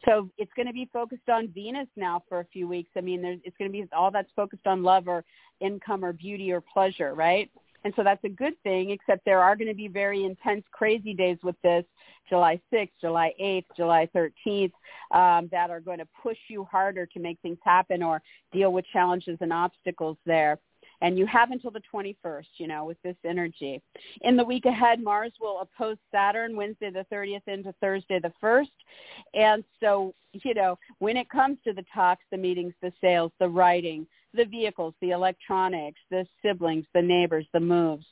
[0.06, 2.92] So it's going to be focused on Venus now for a few weeks.
[2.96, 5.26] I mean, it's going to be all that's focused on love or
[5.60, 7.52] income or beauty or pleasure, right?
[7.84, 11.14] And so that's a good thing, except there are going to be very intense, crazy
[11.14, 11.84] days with this,
[12.30, 14.72] July 6th, July 8th, July 13th,
[15.12, 18.86] um, that are going to push you harder to make things happen or deal with
[18.94, 20.58] challenges and obstacles there.
[21.02, 23.82] And you have until the 21st, you know, with this energy.
[24.22, 28.68] In the week ahead, Mars will oppose Saturn Wednesday the 30th into Thursday the 1st.
[29.34, 33.50] And so, you know, when it comes to the talks, the meetings, the sales, the
[33.50, 38.06] writing, the vehicles, the electronics, the siblings, the neighbors, the moves,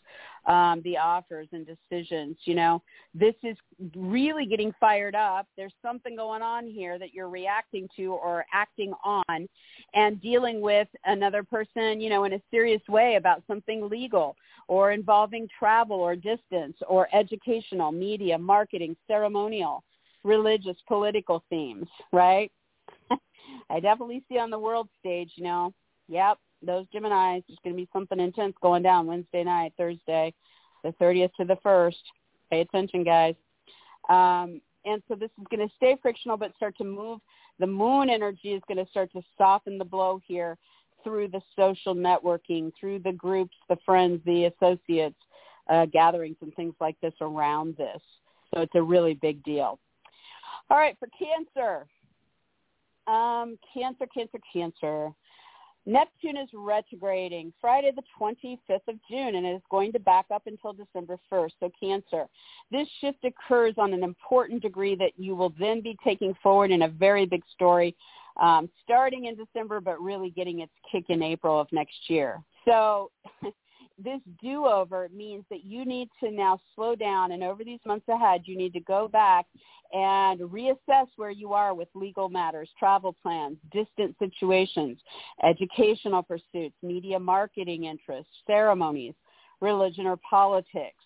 [0.48, 2.38] um, the offers and decisions.
[2.46, 2.82] You know,
[3.14, 3.58] this is
[3.96, 5.48] really getting fired up.
[5.58, 9.48] There's something going on here that you're reacting to or acting on
[9.94, 14.36] and dealing with another person, you know, in a serious way about something legal
[14.68, 19.84] or involving travel or distance or educational, media, marketing, ceremonial,
[20.24, 22.52] religious, political themes, right?
[23.70, 25.74] I definitely see on the world stage, you know,
[26.12, 27.44] Yep, those Geminis.
[27.48, 30.34] There's going to be something intense going down Wednesday night, Thursday,
[30.84, 31.96] the 30th to the 1st.
[32.50, 33.36] Pay attention, guys.
[34.10, 37.20] Um, and so this is going to stay frictional, but start to move.
[37.60, 40.58] The moon energy is going to start to soften the blow here
[41.02, 45.16] through the social networking, through the groups, the friends, the associates,
[45.70, 48.02] uh, gatherings, and things like this around this.
[48.54, 49.80] So it's a really big deal.
[50.70, 51.88] All right, for Cancer,
[53.08, 55.14] Um, cancer, Cancer, Cancer.
[55.86, 60.74] Neptune is retrograding Friday the 25th of June and is going to back up until
[60.74, 61.52] December 1st.
[61.60, 62.28] So Cancer,
[62.72, 66.84] this shift occurs on an important degree that you will then be taking forward in
[66.84, 67.96] a very big story
[68.40, 72.42] um, starting in December, but really getting its kick in April of next year.
[72.66, 73.12] So
[74.04, 78.42] this do-over means that you need to now slow down and over these months ahead
[78.46, 79.46] you need to go back
[79.94, 84.98] and reassess where you are with legal matters, travel plans, distant situations,
[85.44, 89.14] educational pursuits, media marketing interests, ceremonies,
[89.60, 91.04] religion or politics.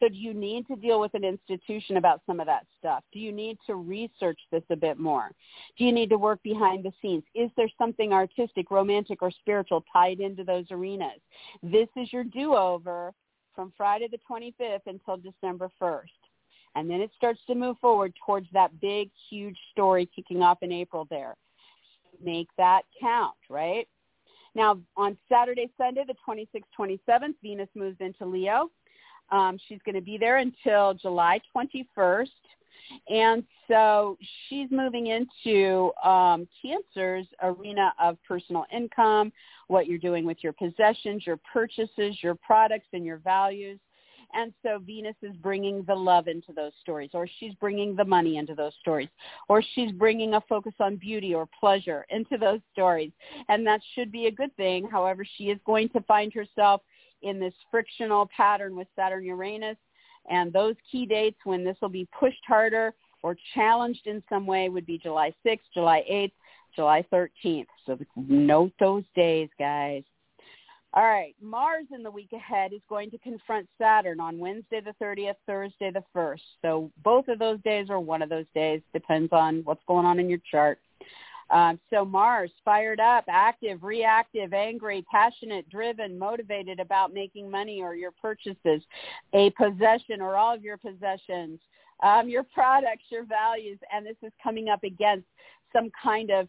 [0.00, 3.02] So do you need to deal with an institution about some of that stuff?
[3.12, 5.30] Do you need to research this a bit more?
[5.76, 7.24] Do you need to work behind the scenes?
[7.34, 11.20] Is there something artistic, romantic, or spiritual tied into those arenas?
[11.62, 13.12] This is your do-over
[13.54, 16.04] from Friday the 25th until December 1st.
[16.76, 20.70] And then it starts to move forward towards that big, huge story kicking off in
[20.70, 21.34] April there.
[22.22, 23.88] Make that count, right?
[24.54, 28.70] Now, on Saturday, Sunday, the 26th, 27th, Venus moves into Leo.
[29.30, 32.28] Um, she's going to be there until July 21st.
[33.08, 34.16] And so
[34.48, 39.32] she's moving into um, Cancer's arena of personal income,
[39.66, 43.78] what you're doing with your possessions, your purchases, your products, and your values.
[44.34, 48.36] And so Venus is bringing the love into those stories, or she's bringing the money
[48.36, 49.08] into those stories,
[49.48, 53.10] or she's bringing a focus on beauty or pleasure into those stories.
[53.48, 54.86] And that should be a good thing.
[54.90, 56.82] However, she is going to find herself
[57.22, 59.76] in this frictional pattern with Saturn Uranus.
[60.30, 64.68] And those key dates when this will be pushed harder or challenged in some way
[64.68, 66.32] would be July 6th, July 8th,
[66.74, 67.66] July 13th.
[67.86, 70.02] So note those days, guys.
[70.94, 74.94] All right, Mars in the week ahead is going to confront Saturn on Wednesday the
[75.04, 76.40] 30th, Thursday the 1st.
[76.62, 80.18] So both of those days or one of those days depends on what's going on
[80.18, 80.78] in your chart.
[81.50, 87.94] Um, so Mars, fired up, active, reactive, angry, passionate, driven, motivated about making money or
[87.94, 88.82] your purchases,
[89.32, 91.58] a possession or all of your possessions,
[92.02, 95.26] um, your products, your values, and this is coming up against
[95.72, 96.48] some kind of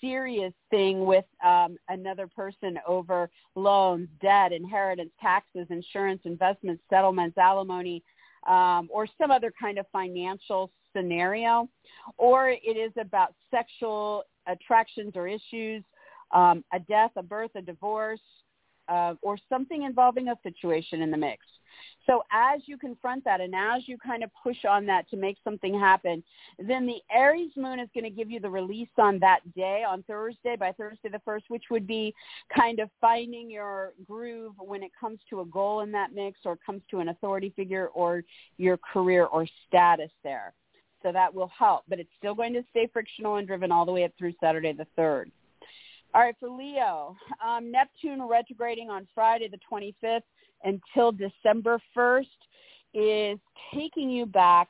[0.00, 8.02] serious thing with um, another person over loans, debt, inheritance, taxes, insurance, investments, settlements, alimony,
[8.48, 11.68] um, or some other kind of financial scenario,
[12.16, 15.82] or it is about sexual attractions or issues,
[16.32, 18.20] um, a death, a birth, a divorce,
[18.88, 21.44] uh, or something involving a situation in the mix.
[22.06, 25.36] So as you confront that and as you kind of push on that to make
[25.44, 26.22] something happen,
[26.58, 30.02] then the Aries moon is going to give you the release on that day, on
[30.04, 32.14] Thursday, by Thursday the 1st, which would be
[32.54, 36.56] kind of finding your groove when it comes to a goal in that mix or
[36.56, 38.24] comes to an authority figure or
[38.56, 40.52] your career or status there.
[41.02, 43.92] So that will help, but it's still going to stay frictional and driven all the
[43.92, 45.30] way up through Saturday the 3rd.
[46.12, 50.22] All right, for Leo, um, Neptune retrograding on Friday the 25th
[50.64, 52.26] until December 1st
[52.92, 53.38] is
[53.72, 54.68] taking you back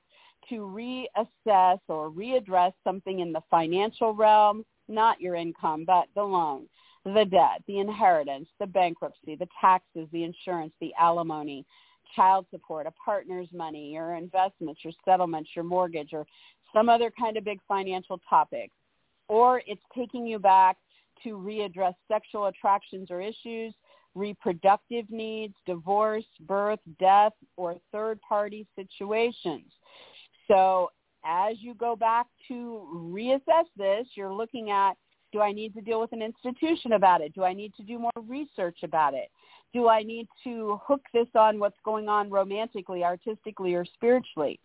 [0.50, 6.66] to reassess or readdress something in the financial realm, not your income, but the loan,
[7.04, 11.64] the debt, the inheritance, the bankruptcy, the taxes, the insurance, the alimony,
[12.14, 16.26] child support, a partner's money, your investments, your settlements, your mortgage, or
[16.72, 18.70] some other kind of big financial topic.
[19.28, 20.76] Or it's taking you back
[21.24, 23.74] to readdress sexual attractions or issues,
[24.14, 29.70] reproductive needs, divorce, birth, death, or third-party situations.
[30.48, 30.90] So
[31.24, 34.94] as you go back to reassess this, you're looking at,
[35.32, 37.34] do I need to deal with an institution about it?
[37.34, 39.30] Do I need to do more research about it?
[39.72, 44.58] Do I need to hook this on what's going on romantically, artistically, or spiritually?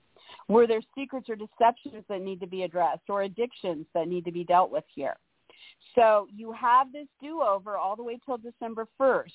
[0.48, 4.32] Were there secrets or deceptions that need to be addressed or addictions that need to
[4.32, 5.16] be dealt with here?
[5.94, 9.32] So you have this do-over all the way till December 1st.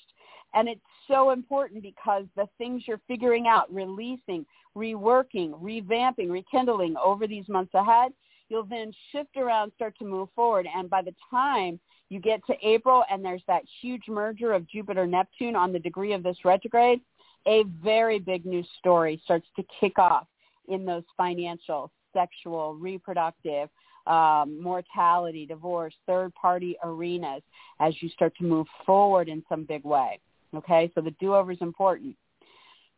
[0.53, 7.25] And it's so important because the things you're figuring out, releasing, reworking, revamping, rekindling over
[7.25, 8.11] these months ahead,
[8.49, 10.67] you'll then shift around, start to move forward.
[10.75, 11.79] And by the time
[12.11, 16.23] you get to April and there's that huge merger of Jupiter-Neptune on the degree of
[16.23, 16.99] this retrograde,
[17.47, 20.27] a very big news story starts to kick off
[20.67, 23.69] in those financial, sexual, reproductive,
[24.07, 27.43] um, mortality, divorce, third-party arenas
[27.79, 30.19] as you start to move forward in some big way.
[30.53, 32.13] Okay, so the do-over is important.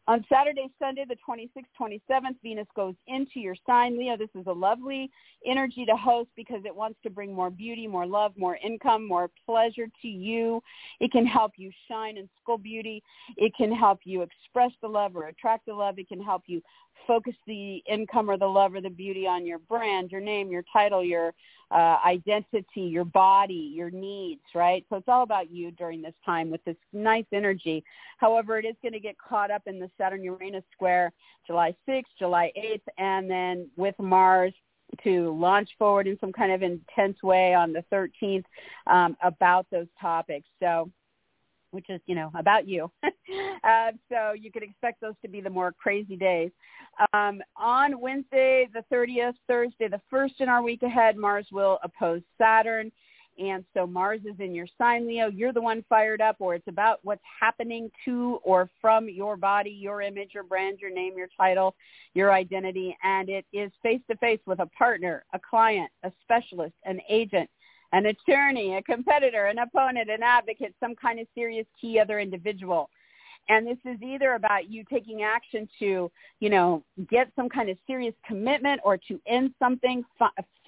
[0.06, 3.98] On Saturday, Sunday, the 26th, 27th, Venus goes into your sign.
[3.98, 5.10] Leo, this is a lovely
[5.46, 9.30] energy to host because it wants to bring more beauty, more love, more income, more
[9.46, 10.62] pleasure to you.
[11.00, 13.02] It can help you shine in school beauty.
[13.38, 15.98] It can help you express the love or attract the love.
[15.98, 16.62] It can help you
[17.08, 20.64] focus the income or the love or the beauty on your brand, your name, your
[20.74, 21.34] title, your
[21.74, 24.86] uh, identity, your body, your needs, right?
[24.90, 27.84] So it's all about you during this time with this nice energy.
[28.18, 31.12] However, it is going to get caught up in the Saturn-Uranus square
[31.48, 34.54] July 6th, July 8th, and then with Mars
[35.04, 38.44] to launch forward in some kind of intense way on the 13th
[38.86, 40.48] um, about those topics.
[40.62, 40.92] So
[41.74, 42.90] which is, you know, about you.
[43.04, 46.52] uh, so you could expect those to be the more crazy days.
[47.14, 52.22] Um, on Wednesday, the 30th, Thursday, the 1st in our week ahead, Mars will oppose
[52.38, 52.92] Saturn.
[53.40, 55.28] And so Mars is in your sign, Leo.
[55.28, 59.72] You're the one fired up, or it's about what's happening to or from your body,
[59.72, 61.74] your image, your brand, your name, your title,
[62.14, 62.96] your identity.
[63.02, 67.50] And it is face to face with a partner, a client, a specialist, an agent,
[67.94, 72.90] an attorney, a competitor, an opponent, an advocate, some kind of serious key other individual.
[73.50, 77.78] And this is either about you taking action to, you know, get some kind of
[77.86, 80.04] serious commitment or to end something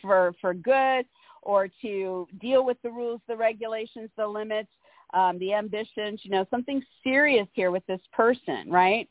[0.01, 1.05] for, for good
[1.41, 4.69] or to deal with the rules, the regulations, the limits,
[5.13, 9.07] um, the ambitions, you know, something serious here with this person, right?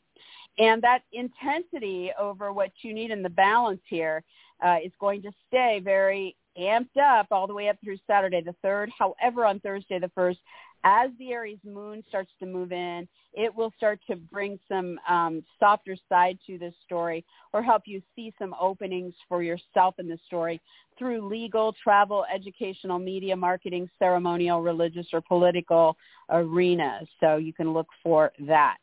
[0.57, 4.23] And that intensity over what you need in the balance here
[4.63, 8.55] uh, is going to stay very amped up all the way up through Saturday the
[8.63, 8.89] 3rd.
[8.97, 10.37] However, on Thursday the 1st,
[10.83, 15.43] as the Aries moon starts to move in, it will start to bring some um,
[15.59, 20.19] softer side to this story or help you see some openings for yourself in the
[20.27, 20.61] story
[20.97, 25.97] through legal, travel, educational, media, marketing, ceremonial, religious, or political
[26.29, 27.07] arenas.
[27.19, 28.77] So you can look for that.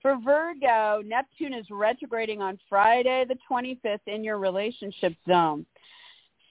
[0.00, 5.66] For Virgo, Neptune is retrograding on Friday the 25th in your relationship zone.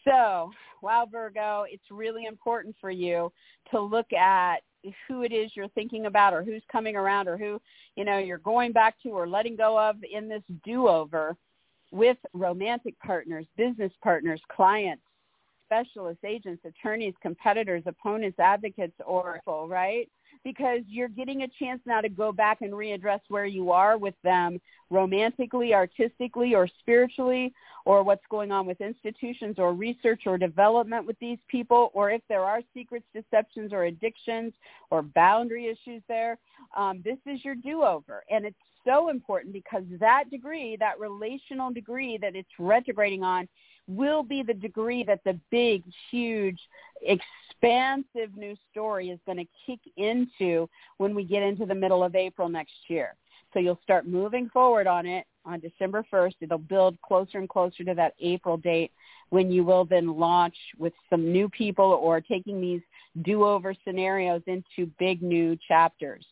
[0.06, 0.52] So,
[0.82, 3.32] wow, Virgo, it's really important for you
[3.72, 4.58] to look at
[5.08, 7.60] who it is you're thinking about or who's coming around or who,
[7.96, 11.36] you know, you're going back to or letting go of in this do-over
[11.92, 15.02] with romantic partners, business partners, clients,
[15.66, 20.10] specialists, agents, attorneys, competitors, opponents, advocates, or right?
[20.46, 24.14] Because you're getting a chance now to go back and readdress where you are with
[24.24, 27.52] them romantically, artistically, or spiritually,
[27.84, 32.22] or what's going on with institutions or research or development with these people, or if
[32.30, 34.54] there are secrets, deceptions, or addictions
[34.92, 36.38] or boundary issues there.
[36.78, 38.24] Um, this is your do-over.
[38.30, 43.48] And it's so important because that degree, that relational degree that it's retrograding on,
[43.88, 46.60] will be the degree that the big, huge,
[47.02, 50.68] expansive new story is going to kick into
[50.98, 53.16] when we get into the middle of April next year.
[53.54, 56.36] So you'll start moving forward on it on December 1st.
[56.42, 58.92] It'll build closer and closer to that April date
[59.30, 62.82] when you will then launch with some new people or taking these
[63.24, 66.26] do-over scenarios into big new chapters.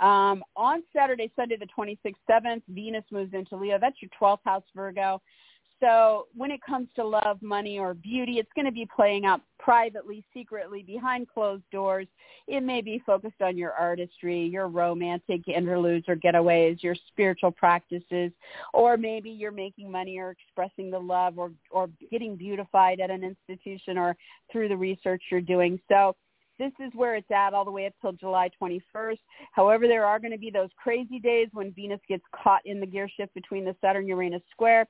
[0.00, 3.78] Um, on Saturday, Sunday, the 26th, 7th, Venus moves into Leo.
[3.78, 5.22] That's your 12th house, Virgo.
[5.82, 9.40] So when it comes to love, money, or beauty, it's going to be playing out
[9.58, 12.06] privately, secretly, behind closed doors.
[12.46, 18.30] It may be focused on your artistry, your romantic interludes or getaways, your spiritual practices,
[18.72, 23.24] or maybe you're making money or expressing the love or, or getting beautified at an
[23.24, 24.14] institution or
[24.52, 25.80] through the research you're doing.
[25.88, 26.14] So
[26.60, 29.18] this is where it's at all the way up till July 21st.
[29.50, 32.86] However, there are going to be those crazy days when Venus gets caught in the
[32.86, 34.86] gear shift between the Saturn-Uranus square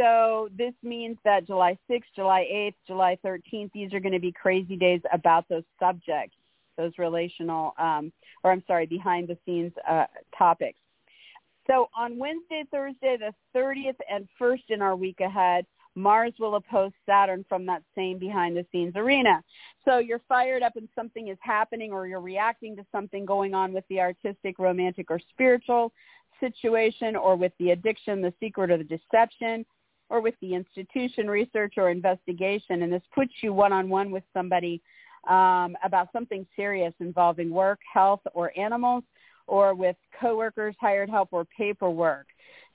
[0.00, 4.32] so this means that July 6th, July 8th, July 13th, these are going to be
[4.32, 6.36] crazy days about those subjects,
[6.78, 8.10] those relational, um,
[8.42, 10.78] or I'm sorry, behind the scenes uh, topics.
[11.66, 16.92] So on Wednesday, Thursday, the 30th and 1st in our week ahead, Mars will oppose
[17.04, 19.42] Saturn from that same behind the scenes arena.
[19.84, 23.74] So you're fired up and something is happening or you're reacting to something going on
[23.74, 25.92] with the artistic, romantic, or spiritual
[26.38, 29.66] situation or with the addiction, the secret, or the deception
[30.10, 32.82] or with the institution, research, or investigation.
[32.82, 34.82] And this puts you one-on-one with somebody
[35.28, 39.04] um, about something serious involving work, health, or animals,
[39.46, 42.26] or with coworkers, hired help, or paperwork.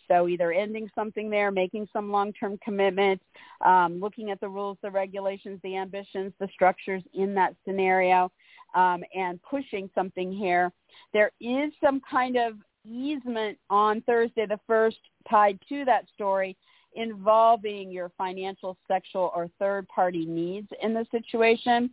[0.08, 3.22] So either ending something there, making some long-term commitment,
[3.66, 8.32] um, looking at the rules, the regulations, the ambitions, the structures in that scenario,
[8.76, 10.72] um, and pushing something here.
[11.12, 12.54] There is some kind of
[12.86, 14.98] easement on Thursday the 1st
[15.30, 16.56] tied to that story
[16.96, 21.90] involving your financial, sexual, or third-party needs in the situation.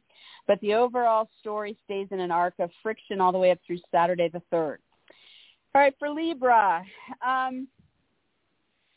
[0.47, 3.79] But the overall story stays in an arc of friction all the way up through
[3.91, 4.79] Saturday the 3rd.
[5.75, 6.85] All right, for Libra.
[7.27, 7.69] Um,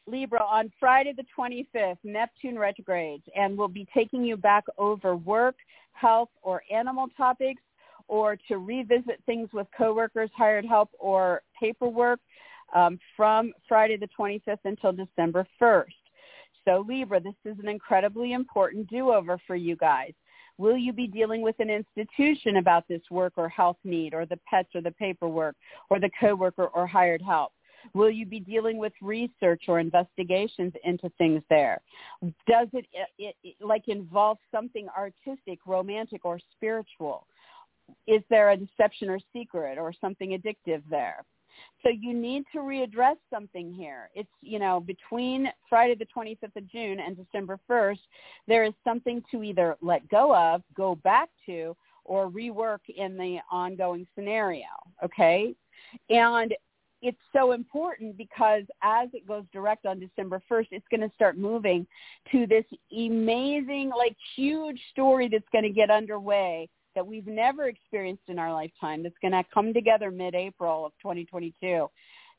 [0.07, 5.55] Libra, on Friday the 25th, Neptune retrogrades and will be taking you back over work,
[5.93, 7.61] health, or animal topics
[8.07, 12.19] or to revisit things with coworkers, hired help, or paperwork
[12.73, 15.85] um, from Friday the 25th until December 1st.
[16.65, 20.13] So Libra, this is an incredibly important do-over for you guys.
[20.57, 24.39] Will you be dealing with an institution about this work or health need or the
[24.49, 25.55] pets or the paperwork
[25.89, 27.51] or the coworker or hired help?
[27.93, 31.81] Will you be dealing with research or investigations into things there?
[32.47, 32.87] Does it,
[33.19, 37.27] it, it like involve something artistic, romantic, or spiritual?
[38.07, 41.23] Is there a deception or secret or something addictive there?
[41.83, 44.09] So you need to readdress something here.
[44.15, 47.99] It's, you know, between Friday the 25th of June and December 1st,
[48.47, 51.75] there is something to either let go of, go back to,
[52.05, 54.65] or rework in the ongoing scenario,
[55.03, 55.53] okay?
[56.09, 56.53] And
[57.01, 61.37] it's so important because as it goes direct on December 1st, it's going to start
[61.37, 61.85] moving
[62.31, 68.23] to this amazing, like huge story that's going to get underway that we've never experienced
[68.27, 71.87] in our lifetime that's going to come together mid-April of 2022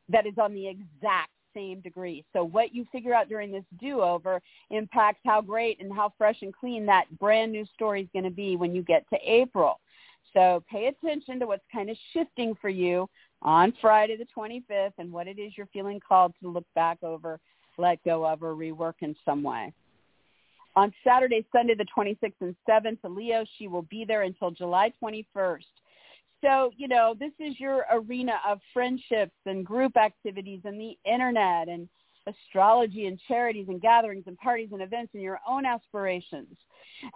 [0.08, 2.24] that is on the exact same degree.
[2.32, 4.40] So what you figure out during this do-over
[4.70, 8.30] impacts how great and how fresh and clean that brand new story is going to
[8.30, 9.80] be when you get to April.
[10.34, 13.08] So pay attention to what's kind of shifting for you
[13.40, 17.40] on Friday the 25th and what it is you're feeling called to look back over,
[17.78, 19.72] let go of, or rework in some way.
[20.76, 25.64] On Saturday, Sunday, the 26th and 7th, Leo, she will be there until July 21st.
[26.44, 31.68] So, you know, this is your arena of friendships and group activities and the internet
[31.68, 31.88] and
[32.26, 36.56] astrology and charities and gatherings and parties and events and your own aspirations.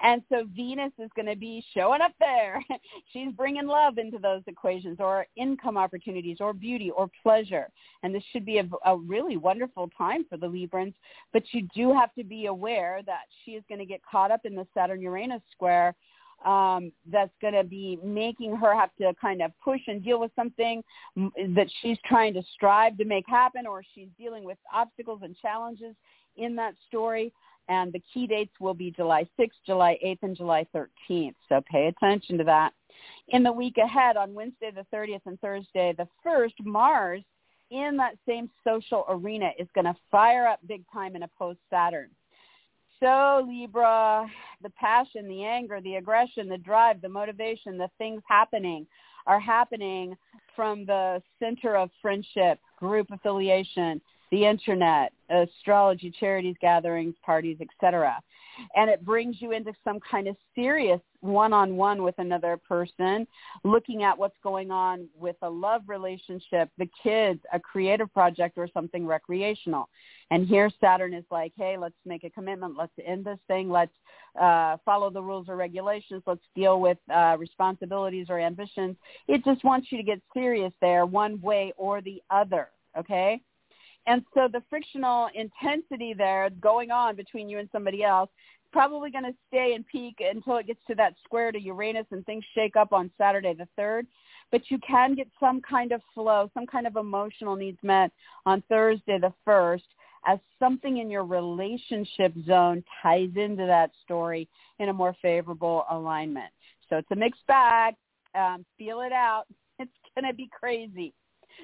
[0.03, 2.63] And so Venus is going to be showing up there.
[3.13, 7.69] She's bringing love into those equations or income opportunities or beauty or pleasure.
[8.03, 10.95] And this should be a, a really wonderful time for the Librans.
[11.33, 14.41] But you do have to be aware that she is going to get caught up
[14.45, 15.95] in the Saturn-Uranus square
[16.45, 20.31] um, that's going to be making her have to kind of push and deal with
[20.35, 20.83] something
[21.17, 25.95] that she's trying to strive to make happen or she's dealing with obstacles and challenges
[26.37, 27.33] in that story.
[27.69, 31.35] And the key dates will be July 6th, July 8th, and July 13th.
[31.49, 32.73] So pay attention to that.
[33.29, 37.23] In the week ahead, on Wednesday the 30th and Thursday the 1st, Mars
[37.71, 42.09] in that same social arena is going to fire up big time and oppose Saturn.
[43.01, 44.27] So Libra,
[44.63, 48.87] the passion, the anger, the aggression, the drive, the motivation, the things happening
[49.27, 50.17] are happening
[50.55, 58.21] from the center of friendship, group affiliation, the internet, astrology, charities, gatherings, parties, etc.
[58.77, 63.27] And it brings you into some kind of serious one-on-one with another person,
[63.65, 68.69] looking at what's going on with a love relationship, the kids, a creative project, or
[68.73, 69.89] something recreational.
[70.31, 72.77] And here Saturn is like, hey, let's make a commitment.
[72.77, 73.69] Let's end this thing.
[73.69, 73.93] Let's
[74.41, 76.23] uh, follow the rules or regulations.
[76.27, 78.97] Let's deal with uh, responsibilities or ambitions.
[79.29, 83.41] It just wants you to get serious there one way or the other, okay?
[84.07, 88.31] And so the frictional intensity there going on between you and somebody else
[88.73, 92.25] probably going to stay and peak until it gets to that square to Uranus and
[92.27, 94.07] things shake up on Saturday the 3rd.
[94.51, 98.11] But you can get some kind of flow, some kind of emotional needs met
[98.47, 99.83] on Thursday the 1st
[100.27, 104.49] as something in your relationship zone ties into that story
[104.79, 106.53] in a more favorable alignment.
[106.89, 107.95] So it's a mixed bag.
[108.35, 109.45] Um, feel it out.
[109.83, 111.15] It's going to be crazy.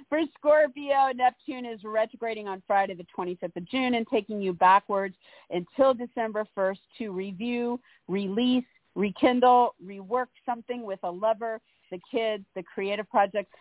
[0.09, 5.15] For Scorpio, Neptune is retrograding on Friday the 25th of June and taking you backwards
[5.51, 8.65] until December 1st to review, release,
[8.95, 11.61] rekindle, rework something with a lover,
[11.91, 13.53] the kids, the creative project.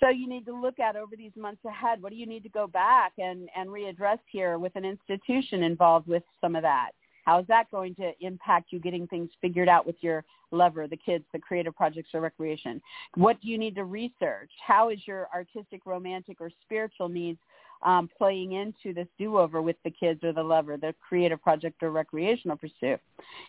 [0.00, 2.48] So you need to look at over these months ahead, what do you need to
[2.48, 6.90] go back and, and readdress here with an institution involved with some of that?
[7.26, 10.96] How is that going to impact you getting things figured out with your lover, the
[10.96, 12.80] kids, the creative projects or recreation?
[13.16, 14.50] What do you need to research?
[14.64, 17.40] How is your artistic, romantic, or spiritual needs
[17.82, 21.90] um, playing into this do-over with the kids or the lover, the creative project or
[21.90, 23.00] recreational pursuit?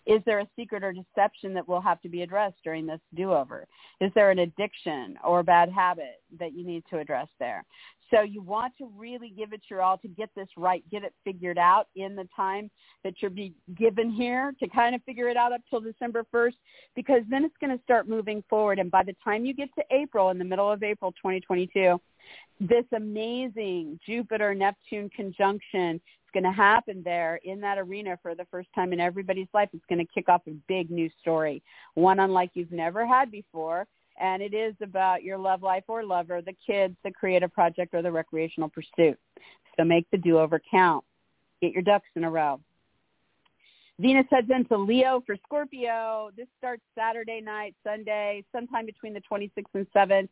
[0.08, 3.68] Is there a secret or deception that will have to be addressed during this do-over?
[4.02, 7.64] Is there an addiction or bad habit that you need to address there?
[8.12, 11.14] So you want to really give it your all to get this right, get it
[11.26, 12.72] figured out in the time
[13.04, 16.54] that you're be given here to kind of figure it out up till December 1st,
[16.96, 18.80] because then it's going to start moving forward.
[18.80, 22.00] And by the time you get to April, in the middle of April 2022,
[22.60, 28.46] this amazing Jupiter Neptune conjunction is going to happen there in that arena for the
[28.52, 29.70] first time in everybody's life.
[29.74, 31.62] It's going to kick off a big new story,
[31.94, 33.86] one unlike you've never had before.
[34.20, 38.02] And it is about your love life or lover, the kids, the creative project, or
[38.02, 39.20] the recreational pursuit.
[39.78, 41.04] So make the do-over count.
[41.62, 42.60] Get your ducks in a row.
[44.00, 46.30] Venus heads into Leo for Scorpio.
[46.38, 50.30] This starts Saturday night, Sunday, sometime between the 26th and 7th.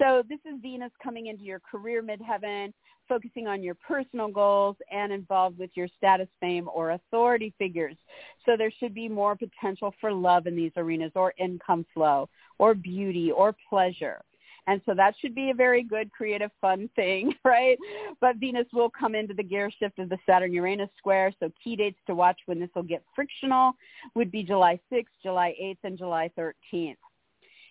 [0.00, 2.72] So this is Venus coming into your career midheaven,
[3.08, 7.96] focusing on your personal goals and involved with your status, fame, or authority figures.
[8.44, 12.28] So there should be more potential for love in these arenas or income flow
[12.58, 14.22] or beauty or pleasure.
[14.66, 17.76] And so that should be a very good, creative, fun thing, right?
[18.20, 21.32] But Venus will come into the gear shift of the Saturn-Uranus square.
[21.38, 23.72] So key dates to watch when this will get frictional
[24.14, 26.96] would be July 6th, July 8th, and July 13th.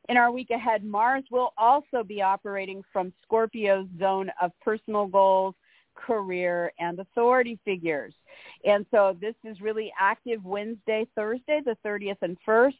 [0.09, 5.55] In our week ahead, Mars will also be operating from Scorpio's zone of personal goals,
[5.95, 8.13] career, and authority figures.
[8.65, 12.73] And so this is really active Wednesday, Thursday, the 30th and 1st.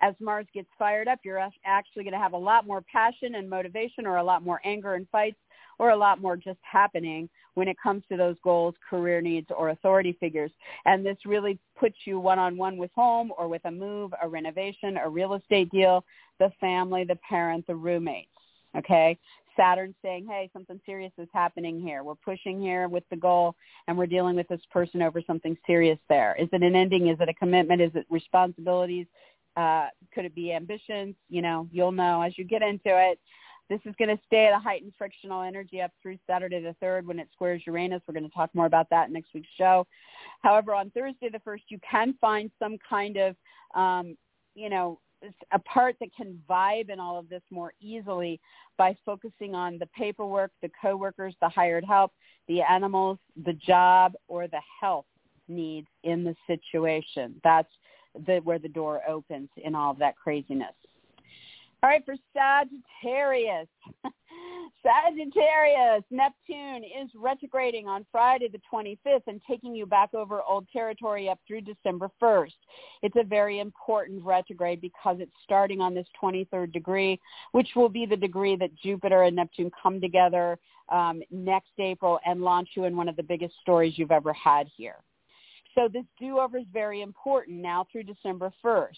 [0.00, 3.48] As Mars gets fired up, you're actually going to have a lot more passion and
[3.48, 5.36] motivation or a lot more anger and fights
[5.78, 9.70] or a lot more just happening when it comes to those goals, career needs, or
[9.70, 10.50] authority figures.
[10.84, 15.08] And this really puts you one-on-one with home or with a move, a renovation, a
[15.08, 16.04] real estate deal,
[16.38, 18.28] the family, the parent, the roommates.
[18.76, 19.16] Okay,
[19.56, 22.02] Saturn saying, hey, something serious is happening here.
[22.02, 23.54] We're pushing here with the goal
[23.86, 26.36] and we're dealing with this person over something serious there.
[26.38, 27.08] Is it an ending?
[27.08, 27.80] Is it a commitment?
[27.80, 29.06] Is it responsibilities?
[29.56, 31.14] Uh, could it be ambitions?
[31.28, 33.18] You know, you'll know as you get into it.
[33.70, 37.06] This is going to stay at a heightened frictional energy up through Saturday the 3rd
[37.06, 38.02] when it squares Uranus.
[38.06, 39.86] We're going to talk more about that next week's show.
[40.42, 43.36] However, on Thursday the 1st, you can find some kind of,
[43.74, 44.18] um,
[44.54, 45.00] you know,
[45.52, 48.40] a part that can vibe in all of this more easily
[48.76, 52.12] by focusing on the paperwork, the coworkers, the hired help,
[52.48, 55.06] the animals, the job, or the health
[55.48, 57.40] needs in the situation.
[57.44, 57.68] That's
[58.26, 60.74] the, where the door opens in all of that craziness.
[61.82, 63.68] All right, for Sagittarius.
[64.84, 71.28] Sagittarius, Neptune is retrograding on Friday the 25th and taking you back over old territory
[71.28, 72.52] up through December 1st.
[73.02, 77.18] It's a very important retrograde because it's starting on this 23rd degree,
[77.52, 80.58] which will be the degree that Jupiter and Neptune come together
[80.90, 84.66] um, next April and launch you in one of the biggest stories you've ever had
[84.76, 84.96] here.
[85.74, 88.90] So this do-over is very important now through December 1st.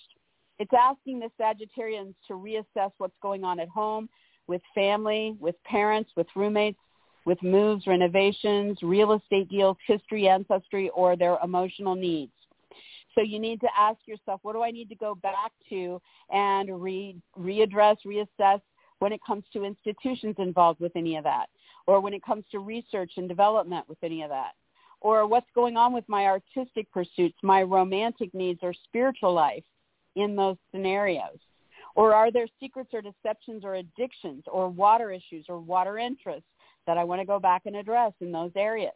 [0.59, 4.09] It's asking the Sagittarians to reassess what's going on at home
[4.47, 6.79] with family, with parents, with roommates,
[7.25, 12.33] with moves, renovations, real estate deals, history, ancestry, or their emotional needs.
[13.15, 16.83] So you need to ask yourself, what do I need to go back to and
[16.83, 18.61] re- readdress, reassess
[18.99, 21.47] when it comes to institutions involved with any of that,
[21.87, 24.53] or when it comes to research and development with any of that,
[25.01, 29.65] or what's going on with my artistic pursuits, my romantic needs, or spiritual life
[30.15, 31.39] in those scenarios?
[31.97, 36.49] Or are there secrets or deceptions or addictions or water issues or water interests
[36.87, 38.93] that I want to go back and address in those areas?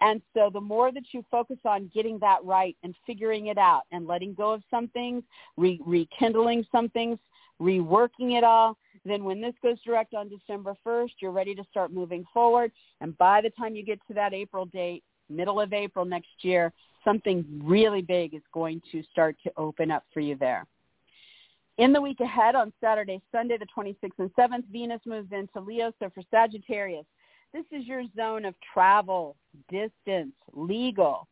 [0.00, 3.82] And so the more that you focus on getting that right and figuring it out
[3.92, 5.22] and letting go of some things,
[5.56, 7.18] re- rekindling some things,
[7.60, 11.92] reworking it all, then when this goes direct on December 1st, you're ready to start
[11.92, 12.72] moving forward.
[13.00, 16.72] And by the time you get to that April date, middle of April next year,
[17.04, 20.66] something really big is going to start to open up for you there.
[21.78, 25.92] In the week ahead on Saturday, Sunday, the 26th and 7th, Venus moves into Leo.
[26.00, 27.06] So for Sagittarius,
[27.54, 29.36] this is your zone of travel,
[29.70, 31.28] distance, legal,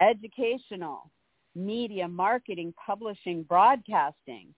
[0.00, 1.10] educational,
[1.56, 4.54] media, marketing, publishing, broadcasting,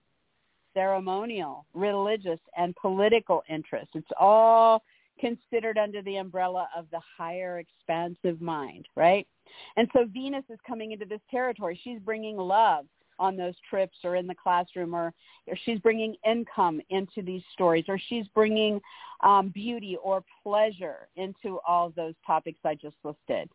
[0.75, 3.89] ceremonial, religious, and political interest.
[3.95, 4.83] It's all
[5.19, 9.27] considered under the umbrella of the higher expansive mind, right?
[9.75, 11.79] And so Venus is coming into this territory.
[11.83, 12.85] She's bringing love
[13.19, 15.13] on those trips or in the classroom or,
[15.47, 18.81] or she's bringing income into these stories or she's bringing
[19.23, 23.49] um, beauty or pleasure into all of those topics I just listed.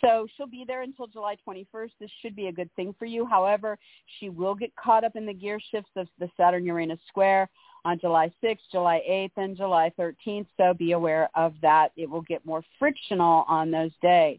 [0.00, 1.90] So she'll be there until July 21st.
[2.00, 3.26] This should be a good thing for you.
[3.26, 3.78] However,
[4.18, 7.48] she will get caught up in the gear shifts of the Saturn-Uranus square
[7.84, 10.46] on July 6th, July 8th, and July 13th.
[10.56, 11.92] So be aware of that.
[11.96, 14.38] It will get more frictional on those days.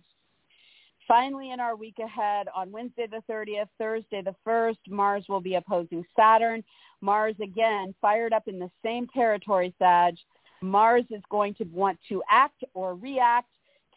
[1.10, 5.55] Finally, in our week ahead, on Wednesday the 30th, Thursday the 1st, Mars will be
[5.55, 6.64] opposing Saturn.
[7.01, 10.14] Mars, again, fired up in the same territory, Sag.
[10.62, 13.47] Mars is going to want to act or react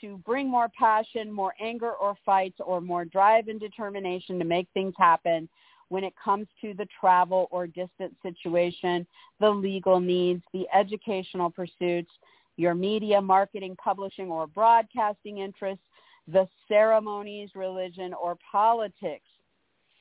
[0.01, 4.67] to bring more passion, more anger or fights, or more drive and determination to make
[4.73, 5.51] things happen
[5.91, 9.07] when it comes to the travel or distance situation,
[9.39, 12.11] the legal needs, the educational pursuits,
[12.57, 15.85] your media, marketing, publishing, or broadcasting interests,
[16.29, 19.25] the ceremonies, religion, or politics.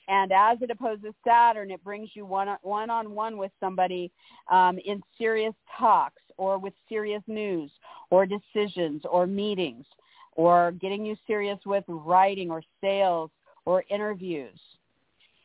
[0.08, 4.12] And as it opposes Saturn, it brings you one, one-on-one with somebody
[4.52, 7.72] um, in serious talks or with serious news
[8.10, 9.86] or decisions or meetings
[10.34, 13.30] or getting you serious with writing or sales
[13.66, 14.60] or interviews.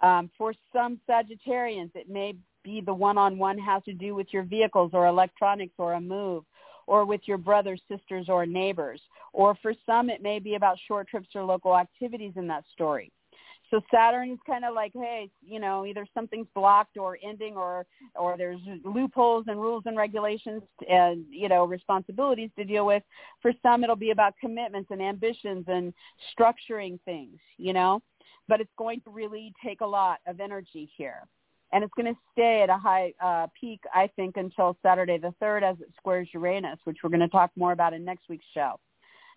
[0.03, 4.91] Um, for some Sagittarians, it may be the one-on-one has to do with your vehicles
[4.93, 6.45] or electronics or a move
[6.87, 9.01] or with your brothers, sisters, or neighbors.
[9.33, 13.13] Or for some, it may be about short trips or local activities in that story.
[13.71, 17.85] So Saturn is kind of like, hey, you know, either something's blocked or ending, or
[18.15, 23.03] or there's loopholes and rules and regulations and you know responsibilities to deal with.
[23.43, 25.93] For some, it'll be about commitments and ambitions and
[26.39, 28.03] structuring things, you know.
[28.49, 31.27] But it's going to really take a lot of energy here
[31.73, 35.35] and it's going to stay at a high uh, peak, I think, until Saturday the
[35.43, 38.45] 3rd as it squares Uranus, which we're going to talk more about in next week's
[38.55, 38.79] show.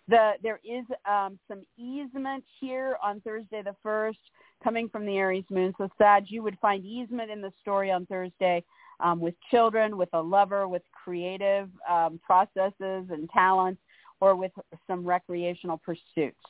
[0.08, 4.16] The, there is um, some easement here on Thursday the 1st
[4.62, 5.72] coming from the Aries moon.
[5.78, 8.64] So, Sag, you would find easement in the story on Thursday
[9.00, 12.72] um, with children, with a lover, with creative um, processes
[13.10, 13.80] and talents,
[14.20, 14.52] or with
[14.86, 16.40] some recreational pursuits.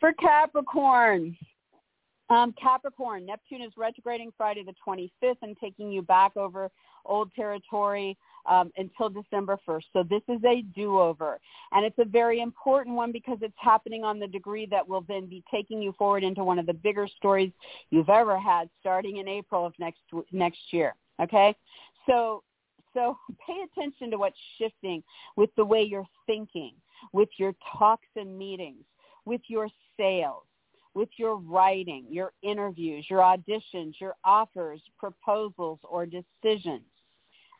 [0.00, 1.36] For Capricorn,
[2.28, 6.70] um, Capricorn, Neptune is retrograding Friday the 25th and taking you back over
[7.04, 8.16] old territory
[8.46, 9.84] um, until December 1st.
[9.92, 11.38] So this is a do-over.
[11.72, 15.26] And it's a very important one because it's happening on the degree that will then
[15.26, 17.52] be taking you forward into one of the bigger stories
[17.90, 20.00] you've ever had starting in April of next,
[20.32, 20.94] next year.
[21.22, 21.54] Okay?
[22.06, 22.42] So,
[22.92, 23.16] so
[23.46, 25.02] pay attention to what's shifting
[25.36, 26.72] with the way you're thinking,
[27.12, 28.84] with your talks and meetings,
[29.24, 30.42] with your sales
[30.96, 36.86] with your writing, your interviews, your auditions, your offers, proposals, or decisions,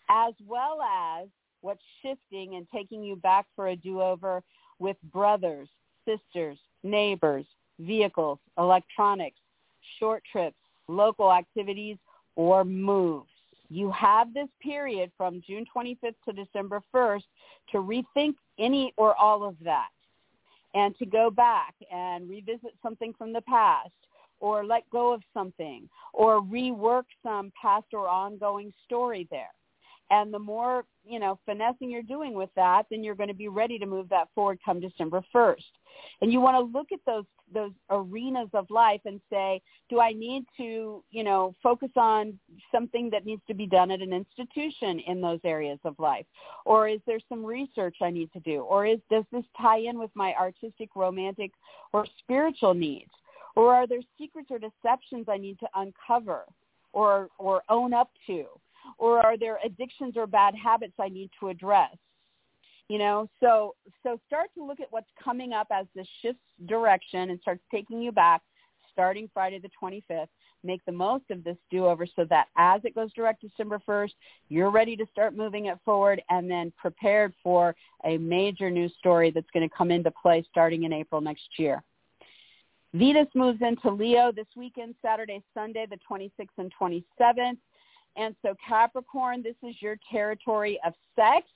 [0.08, 1.28] as well as
[1.60, 4.42] what's shifting and taking you back for a do-over
[4.78, 5.68] with brothers,
[6.06, 7.44] sisters, neighbors,
[7.78, 9.38] vehicles, electronics,
[10.00, 10.56] short trips,
[10.88, 11.98] local activities,
[12.36, 13.28] or moves.
[13.68, 17.24] You have this period from June 25th to December 1st
[17.72, 19.88] to rethink any or all of that
[20.76, 23.90] and to go back and revisit something from the past
[24.40, 29.50] or let go of something or rework some past or ongoing story there.
[30.10, 33.48] And the more, you know, finessing you're doing with that, then you're going to be
[33.48, 35.64] ready to move that forward come December 1st.
[36.20, 40.12] And you want to look at those those arenas of life and say, do I
[40.12, 42.38] need to, you know, focus on
[42.72, 46.26] something that needs to be done at an institution in those areas of life?
[46.64, 48.62] Or is there some research I need to do?
[48.62, 51.52] Or is does this tie in with my artistic, romantic,
[51.92, 53.10] or spiritual needs?
[53.54, 56.44] Or are there secrets or deceptions I need to uncover
[56.92, 58.46] or or own up to?
[58.98, 61.96] Or are there addictions or bad habits I need to address?
[62.88, 67.30] You know, so so start to look at what's coming up as this shifts direction
[67.30, 68.42] and starts taking you back
[68.92, 70.28] starting Friday the 25th.
[70.64, 74.12] Make the most of this do-over so that as it goes direct December 1st,
[74.48, 79.30] you're ready to start moving it forward and then prepared for a major new story
[79.30, 81.82] that's going to come into play starting in April next year.
[82.94, 87.58] Venus moves into Leo this weekend, Saturday, Sunday, the 26th and 27th.
[88.16, 91.46] And so Capricorn, this is your territory of sex,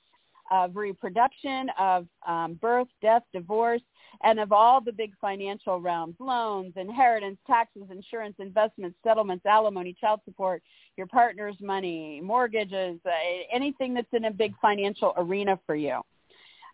[0.51, 3.81] of reproduction, of um, birth, death, divorce,
[4.23, 10.19] and of all the big financial realms, loans, inheritance, taxes, insurance, investments, settlements, alimony, child
[10.25, 10.61] support,
[10.97, 13.09] your partner's money, mortgages, uh,
[13.51, 16.01] anything that's in a big financial arena for you.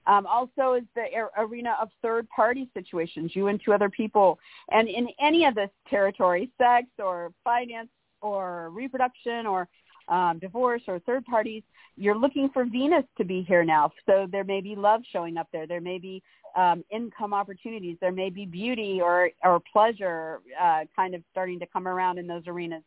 [0.08, 1.06] Um, also is the
[1.38, 4.40] arena of third party situations, you and two other people.
[4.72, 7.90] And in any of this territory, sex or finance,
[8.22, 9.68] or reproduction or
[10.07, 11.63] um, divorce or third parties,
[11.95, 13.91] you're looking for Venus to be here now.
[14.05, 15.68] So there may be love showing up there.
[15.68, 16.24] There may be
[16.55, 17.97] um, income opportunities.
[17.99, 22.28] There may be beauty or, or pleasure uh, kind of starting to come around in
[22.28, 22.84] those arenas.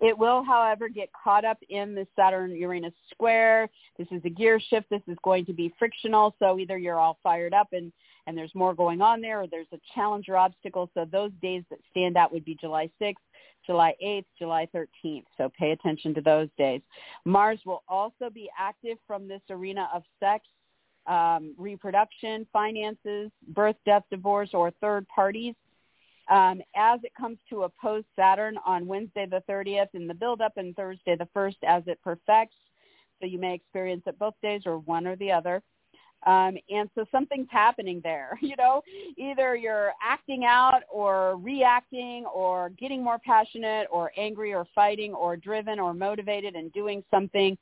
[0.00, 3.68] It will, however, get caught up in the Saturn-Uranus square.
[3.98, 4.90] This is a gear shift.
[4.90, 6.34] This is going to be frictional.
[6.38, 7.92] So either you're all fired up and,
[8.26, 10.90] and there's more going on there or there's a challenge or obstacle.
[10.94, 13.14] So those days that stand out would be July 6th,
[13.64, 15.24] July 8th, July 13th.
[15.36, 16.80] So pay attention to those days.
[17.24, 20.44] Mars will also be active from this arena of sex,
[21.06, 25.54] um, reproduction, finances, birth, death, divorce, or third parties.
[26.28, 30.74] Um, as it comes to oppose Saturn on Wednesday the 30th in the build-up and
[30.74, 32.56] Thursday the 1st as it perfects.
[33.20, 35.62] So you may experience it both days or one or the other.
[36.24, 38.82] Um, and so something's happening there, you know,
[39.16, 45.36] either you're acting out or reacting or getting more passionate or angry or fighting or
[45.36, 47.56] driven or motivated and doing something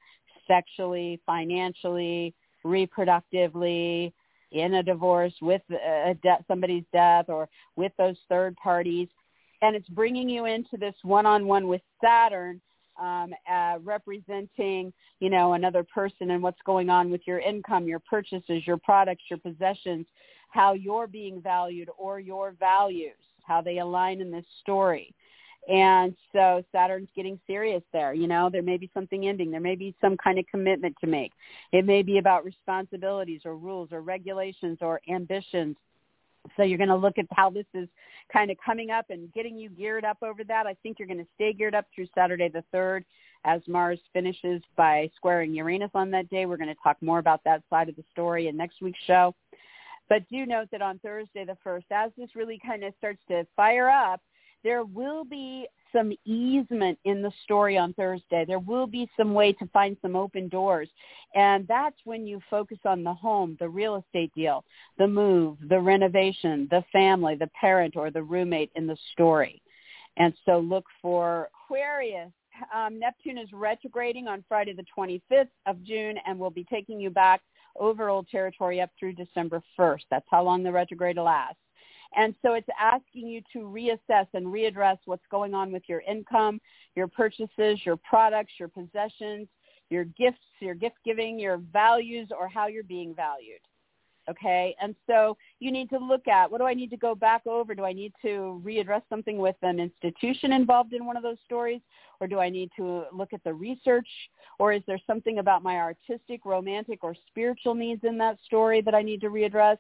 [0.47, 2.35] sexually, financially,
[2.65, 4.13] reproductively,
[4.55, 9.09] in a divorce with a de- somebody's death or with those third parties.
[9.63, 12.61] And it's bringing you into this one-on-one with Saturn
[13.01, 17.99] um, uh, representing, you know, another person and what's going on with your income, your
[18.01, 20.07] purchases, your products, your possessions,
[20.51, 23.13] how you're being valued or your values.
[23.47, 25.13] how they align in this story.
[25.69, 28.13] And so Saturn's getting serious there.
[28.13, 29.51] You know, there may be something ending.
[29.51, 31.33] There may be some kind of commitment to make.
[31.73, 35.77] It may be about responsibilities or rules or regulations or ambitions.
[36.57, 37.89] So you're going to look at how this is
[38.33, 40.67] kind of coming up and getting you geared up over that.
[40.67, 43.05] I think you're going to stay geared up through Saturday the 3rd
[43.45, 46.47] as Mars finishes by squaring Uranus on that day.
[46.47, 49.35] We're going to talk more about that side of the story in next week's show.
[50.09, 53.47] But do note that on Thursday the 1st, as this really kind of starts to
[53.57, 54.21] fire up,
[54.65, 58.45] there will be some easement in the story on Thursday.
[58.45, 60.89] There will be some way to find some open doors.
[61.35, 64.65] And that's when you focus on the home, the real estate deal,
[64.99, 69.63] the move, the renovation, the family, the parent or the roommate in the story.
[70.17, 72.33] And so look for Aquarius.
[72.75, 77.11] Um, Neptune is retrograding on Friday the 25th of June and will be taking you
[77.11, 77.41] back
[77.79, 80.03] over old territory up through December 1st.
[80.11, 81.59] That's how long the retrograde lasts.
[82.17, 86.61] And so it's asking you to reassess and readdress what's going on with your income,
[86.95, 89.49] your purchases, your products, your possessions,
[89.91, 93.61] your gifts, your gift giving, your values, or how you're being valued.
[94.29, 94.75] Okay.
[94.81, 97.75] And so you need to look at what do I need to go back over?
[97.75, 101.81] Do I need to readdress something with an institution involved in one of those stories?
[102.21, 104.09] Or do I need to look at the research?
[104.59, 108.95] Or is there something about my artistic, romantic, or spiritual needs in that story that
[108.95, 109.77] I need to readdress?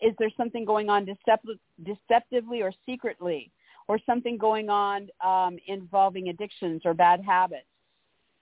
[0.00, 3.50] Is there something going on decept- deceptively or secretly
[3.88, 7.66] or something going on um, involving addictions or bad habits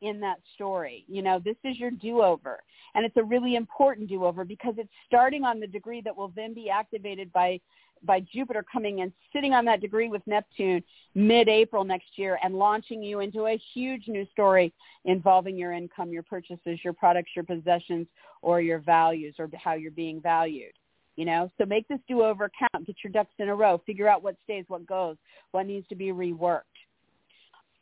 [0.02, 1.04] in that story.
[1.08, 2.58] You know, this is your do-over.
[2.94, 6.52] And it's a really important do-over because it's starting on the degree that will then
[6.54, 7.60] be activated by
[8.04, 10.82] by Jupiter coming and sitting on that degree with Neptune
[11.14, 14.74] mid-April next year and launching you into a huge new story
[15.04, 18.08] involving your income, your purchases, your products, your possessions,
[18.40, 20.72] or your values or how you're being valued
[21.16, 21.50] you know?
[21.58, 22.86] So make this do over count.
[22.86, 23.80] Get your ducks in a row.
[23.86, 25.16] Figure out what stays what goes
[25.52, 26.62] what needs to be reworked.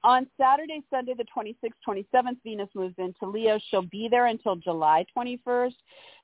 [0.03, 3.59] On saturday sunday the 26th 27th venus moves into leo.
[3.69, 5.75] She'll be there until july 21st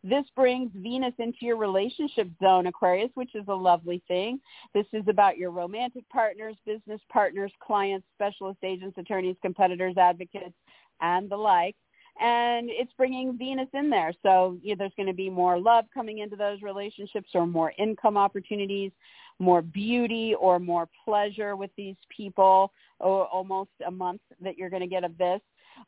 [0.03, 4.41] this brings venus into your relationship zone aquarius which is a lovely thing.
[4.73, 10.55] This is about your romantic partners business partners clients specialist agents attorneys competitors advocates
[11.03, 11.77] and the like
[12.21, 14.13] and it's bringing Venus in there.
[14.23, 17.73] So you know, there's going to be more love coming into those relationships or more
[17.79, 18.93] income opportunities,
[19.39, 24.83] more beauty or more pleasure with these people, or almost a month that you're going
[24.83, 25.41] to get of this.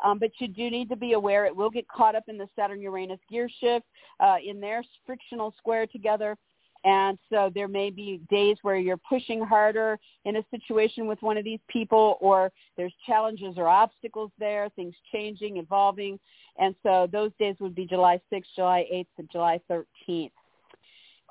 [0.05, 2.49] Um, but you do need to be aware it will get caught up in the
[2.55, 3.87] Saturn-Uranus gear shift
[4.21, 6.37] uh, in their frictional square together.
[6.85, 11.37] And so there may be days where you're pushing harder in a situation with one
[11.37, 16.19] of these people or there's challenges or obstacles there, things changing, evolving.
[16.59, 20.31] And so those days would be July 6th, July 8th, and July 13th.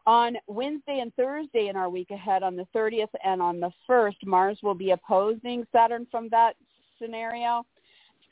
[0.05, 4.25] On Wednesday and Thursday in our week ahead, on the 30th and on the 1st,
[4.25, 6.55] Mars will be opposing Saturn from that
[7.01, 7.65] scenario.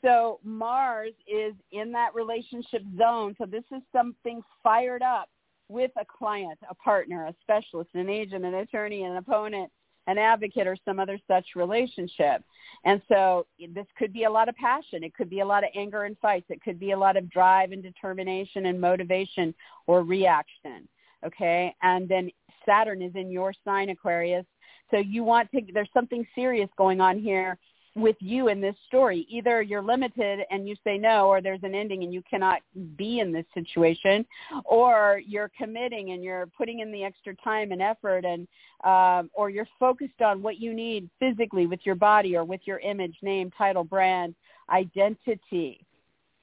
[0.02, 3.34] So Mars is in that relationship zone.
[3.38, 5.28] So this is something fired up
[5.68, 9.70] with a client, a partner, a specialist, an agent, an attorney, an opponent,
[10.06, 12.42] an advocate, or some other such relationship.
[12.84, 15.02] And so this could be a lot of passion.
[15.02, 16.46] It could be a lot of anger and fights.
[16.48, 19.54] It could be a lot of drive and determination and motivation
[19.86, 20.88] or reaction.
[21.24, 21.74] Okay.
[21.82, 22.30] And then
[22.64, 24.46] Saturn is in your sign, Aquarius.
[24.92, 27.58] So you want to, there's something serious going on here
[27.96, 29.26] with you in this story.
[29.28, 32.60] Either you're limited and you say no, or there's an ending and you cannot
[32.96, 34.24] be in this situation,
[34.64, 38.46] or you're committing and you're putting in the extra time and effort, and
[38.84, 42.78] um, or you're focused on what you need physically with your body or with your
[42.80, 44.34] image, name, title, brand,
[44.70, 45.85] identity.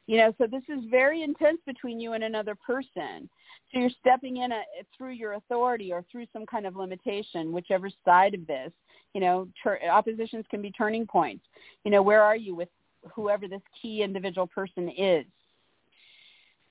[0.05, 3.29] You know, so this is very intense between you and another person.
[3.71, 4.61] So you're stepping in a,
[4.97, 8.71] through your authority or through some kind of limitation, whichever side of this
[9.13, 11.45] you know, ter- oppositions can be turning points.
[11.83, 12.69] You know, where are you with
[13.13, 15.25] whoever this key individual person is?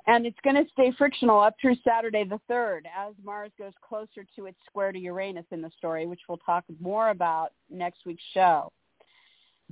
[0.08, 4.26] And it's going to stay frictional up through Saturday the 3rd as Mars goes closer
[4.34, 8.24] to its square to Uranus in the story, which we'll talk more about next week's
[8.34, 8.72] show.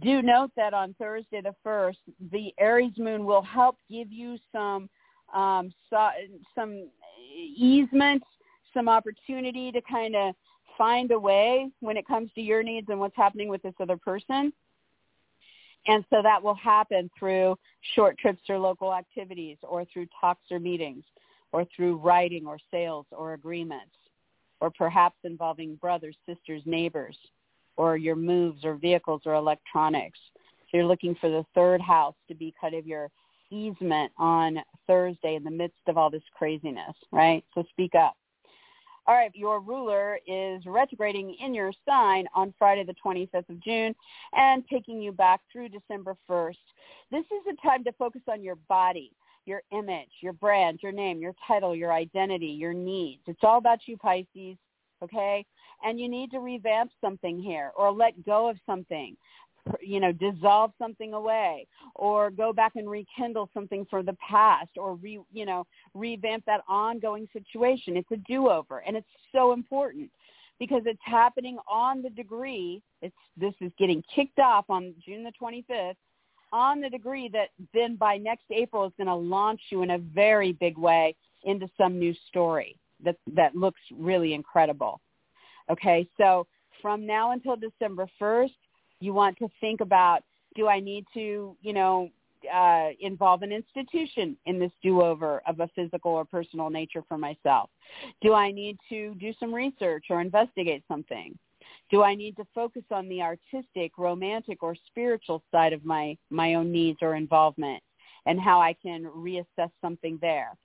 [0.00, 1.96] Do note that on Thursday the 1st,
[2.30, 4.88] the Aries moon will help give you some
[5.34, 6.08] um, so,
[6.54, 6.88] some
[7.56, 8.22] easement,
[8.74, 10.34] some opportunity to kind of
[10.76, 13.96] find a way when it comes to your needs and what's happening with this other
[13.96, 14.52] person.
[15.86, 17.56] And so that will happen through
[17.94, 21.04] short trips or local activities or through talks or meetings
[21.52, 23.94] or through writing or sales or agreements
[24.60, 27.16] or perhaps involving brothers, sisters, neighbors
[27.76, 30.18] or your moves or vehicles or electronics.
[30.70, 33.10] So you're looking for the third house to be kind of your
[33.50, 37.44] easement on Thursday in the midst of all this craziness, right?
[37.54, 38.16] So speak up.
[39.06, 43.94] All right, your ruler is retrograding in your sign on Friday the 25th of June
[44.34, 46.54] and taking you back through December 1st.
[47.10, 49.10] This is a time to focus on your body,
[49.46, 53.22] your image, your brand, your name, your title, your identity, your needs.
[53.26, 54.56] It's all about you, Pisces,
[55.02, 55.44] okay?
[55.84, 59.16] And you need to revamp something here or let go of something
[59.80, 64.94] you know dissolve something away or go back and rekindle something from the past or
[64.96, 70.10] re you know revamp that ongoing situation it's a do over and it's so important
[70.58, 75.32] because it's happening on the degree it's this is getting kicked off on June the
[75.40, 75.94] 25th
[76.52, 79.98] on the degree that then by next April is going to launch you in a
[79.98, 85.00] very big way into some new story that that looks really incredible
[85.70, 86.46] okay so
[86.80, 88.52] from now until December 1st
[89.00, 90.22] you want to think about,
[90.54, 92.10] do I need to, you know,
[92.52, 97.70] uh, involve an institution in this do-over of a physical or personal nature for myself?
[98.22, 101.38] Do I need to do some research or investigate something?
[101.90, 106.54] Do I need to focus on the artistic, romantic, or spiritual side of my, my
[106.54, 107.82] own needs or involvement
[108.26, 110.56] and how I can reassess something there?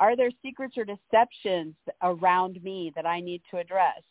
[0.00, 4.02] Are there secrets or deceptions around me that I need to address?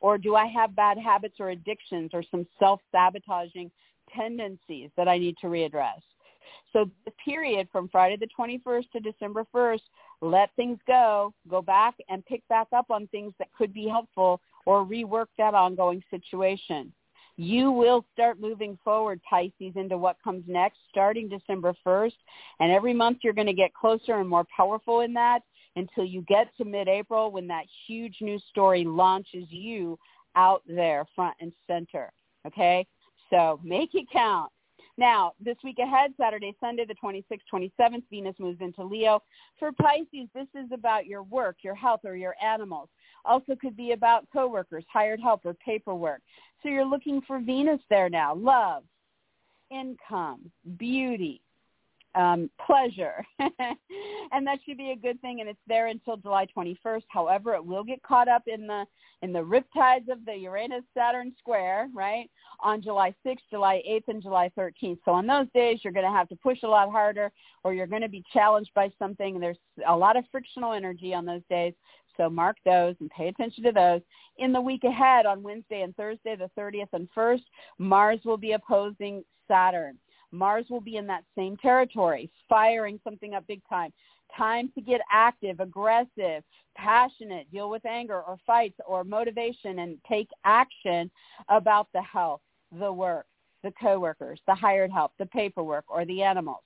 [0.00, 3.70] Or do I have bad habits or addictions or some self-sabotaging
[4.16, 6.00] tendencies that I need to readdress?
[6.72, 9.80] So the period from Friday the 21st to December 1st,
[10.20, 14.40] let things go, go back and pick back up on things that could be helpful
[14.64, 16.92] or rework that ongoing situation.
[17.36, 22.16] You will start moving forward, Pisces, into what comes next starting December 1st.
[22.60, 25.42] And every month you're going to get closer and more powerful in that
[25.76, 29.98] until you get to mid-April when that huge new story launches you
[30.36, 32.12] out there front and center.
[32.46, 32.86] Okay?
[33.30, 34.52] So make it count.
[34.98, 39.22] Now, this week ahead, Saturday, Sunday, the 26th, 27th, Venus moves into Leo.
[39.58, 42.90] For Pisces, this is about your work, your health, or your animals.
[43.24, 46.20] Also could be about coworkers, hired help, or paperwork.
[46.62, 48.34] So you're looking for Venus there now.
[48.34, 48.84] Love,
[49.70, 51.40] income, beauty,
[52.14, 53.24] um, pleasure.
[53.38, 55.40] and that should be a good thing.
[55.40, 57.04] And it's there until July 21st.
[57.08, 58.84] However, it will get caught up in the
[59.22, 64.50] in the riptides of the Uranus-Saturn square, right, on July 6th, July 8th, and July
[64.58, 64.98] 13th.
[65.04, 67.30] So on those days, you're going to have to push a lot harder
[67.62, 69.38] or you're going to be challenged by something.
[69.38, 71.72] There's a lot of frictional energy on those days.
[72.16, 74.00] So mark those and pay attention to those.
[74.38, 77.42] In the week ahead, on Wednesday and Thursday, the 30th and 1st,
[77.78, 79.98] Mars will be opposing Saturn.
[80.30, 83.92] Mars will be in that same territory, firing something up big time.
[84.36, 86.42] Time to get active, aggressive,
[86.74, 91.10] passionate, deal with anger or fights or motivation and take action
[91.50, 92.40] about the health,
[92.78, 93.26] the work,
[93.62, 96.62] the coworkers, the hired help, the paperwork, or the animals.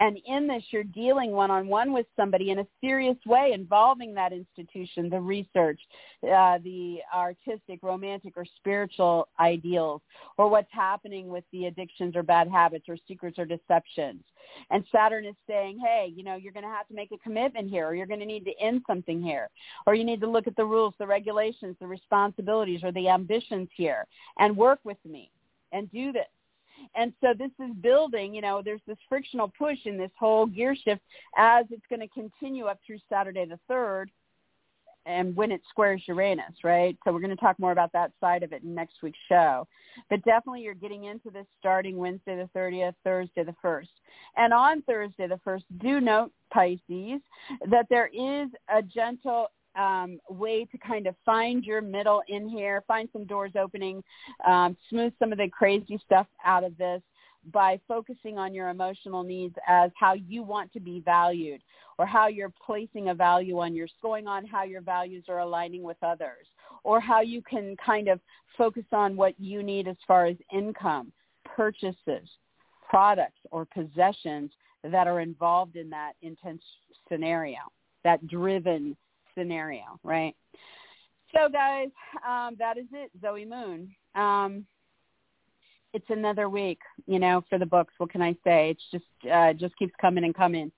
[0.00, 5.10] And in this, you're dealing one-on-one with somebody in a serious way involving that institution,
[5.10, 5.78] the research,
[6.24, 10.00] uh, the artistic, romantic, or spiritual ideals,
[10.38, 14.22] or what's happening with the addictions or bad habits or secrets or deceptions.
[14.70, 17.68] And Saturn is saying, hey, you know, you're going to have to make a commitment
[17.68, 19.50] here, or you're going to need to end something here,
[19.86, 23.68] or you need to look at the rules, the regulations, the responsibilities, or the ambitions
[23.76, 24.06] here,
[24.38, 25.30] and work with me
[25.72, 26.26] and do this.
[26.96, 30.74] And so this is building, you know, there's this frictional push in this whole gear
[30.74, 31.02] shift
[31.36, 34.06] as it's going to continue up through Saturday the 3rd
[35.06, 36.96] and when it squares Uranus, right?
[37.04, 39.66] So we're going to talk more about that side of it in next week's show.
[40.08, 43.88] But definitely you're getting into this starting Wednesday the 30th, Thursday the 1st.
[44.36, 47.20] And on Thursday the 1st, do note, Pisces,
[47.70, 52.82] that there is a gentle um, way to kind of find your middle in here,
[52.86, 54.02] find some doors opening,
[54.46, 57.02] um, smooth some of the crazy stuff out of this
[57.52, 61.62] by focusing on your emotional needs as how you want to be valued
[61.98, 65.82] or how you're placing a value on your going on how your values are aligning
[65.82, 66.46] with others
[66.84, 68.20] or how you can kind of
[68.58, 71.12] focus on what you need as far as income,
[71.44, 72.28] purchases,
[72.88, 74.50] products or possessions
[74.84, 76.62] that are involved in that intense
[77.08, 77.58] scenario,
[78.04, 78.96] that driven
[79.36, 80.34] scenario, right?
[81.34, 81.90] So guys,
[82.26, 83.94] um, that is it, Zoe Moon.
[84.14, 84.66] Um,
[85.92, 87.94] it's another week, you know, for the books.
[87.98, 88.70] What can I say?
[88.70, 90.70] It's just uh, just keeps coming and coming.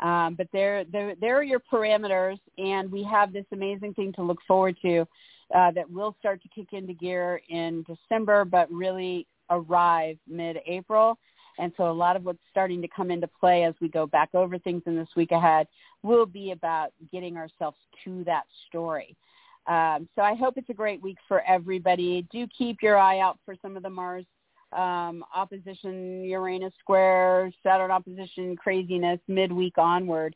[0.00, 4.22] Um, but there, there, there are your parameters, and we have this amazing thing to
[4.22, 5.06] look forward to
[5.54, 11.18] uh, that will start to kick into gear in December, but really arrive mid-April.
[11.58, 14.30] And so a lot of what's starting to come into play as we go back
[14.34, 15.66] over things in this week ahead
[16.02, 19.16] will be about getting ourselves to that story.
[19.66, 22.26] Um, so I hope it's a great week for everybody.
[22.30, 24.24] Do keep your eye out for some of the Mars
[24.72, 30.34] um, opposition, Uranus square, Saturn opposition craziness midweek onward.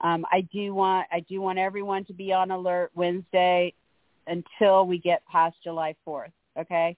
[0.00, 3.72] Um, I do want I do want everyone to be on alert Wednesday
[4.26, 6.32] until we get past July 4th.
[6.58, 6.96] Okay,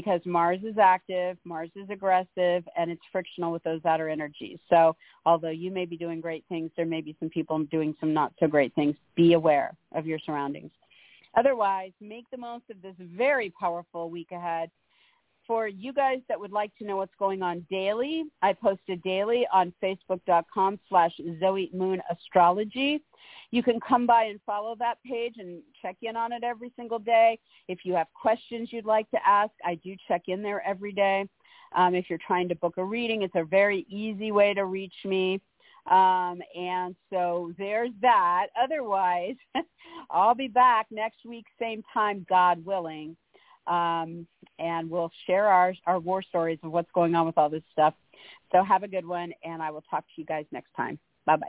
[0.00, 4.58] because Mars is active, Mars is aggressive, and it's frictional with those outer energies.
[4.70, 4.96] So
[5.26, 8.32] although you may be doing great things, there may be some people doing some not
[8.40, 8.96] so great things.
[9.14, 10.70] Be aware of your surroundings.
[11.36, 14.70] Otherwise, make the most of this very powerful week ahead
[15.50, 19.02] for you guys that would like to know what's going on daily, I post it
[19.02, 23.02] daily on facebook.com slash Zoe Moon Astrology.
[23.50, 27.00] You can come by and follow that page and check in on it every single
[27.00, 27.36] day.
[27.66, 31.26] If you have questions you'd like to ask, I do check in there every day.
[31.74, 34.94] Um, if you're trying to book a reading, it's a very easy way to reach
[35.04, 35.40] me.
[35.90, 38.46] Um, and so there's that.
[38.62, 39.34] Otherwise,
[40.10, 43.16] I'll be back next week, same time, God willing
[43.70, 44.26] um,
[44.58, 47.94] and we'll share our, our war stories of what's going on with all this stuff.
[48.52, 50.98] So have a good one, and I will talk to you guys next time.
[51.24, 51.46] Bye-bye.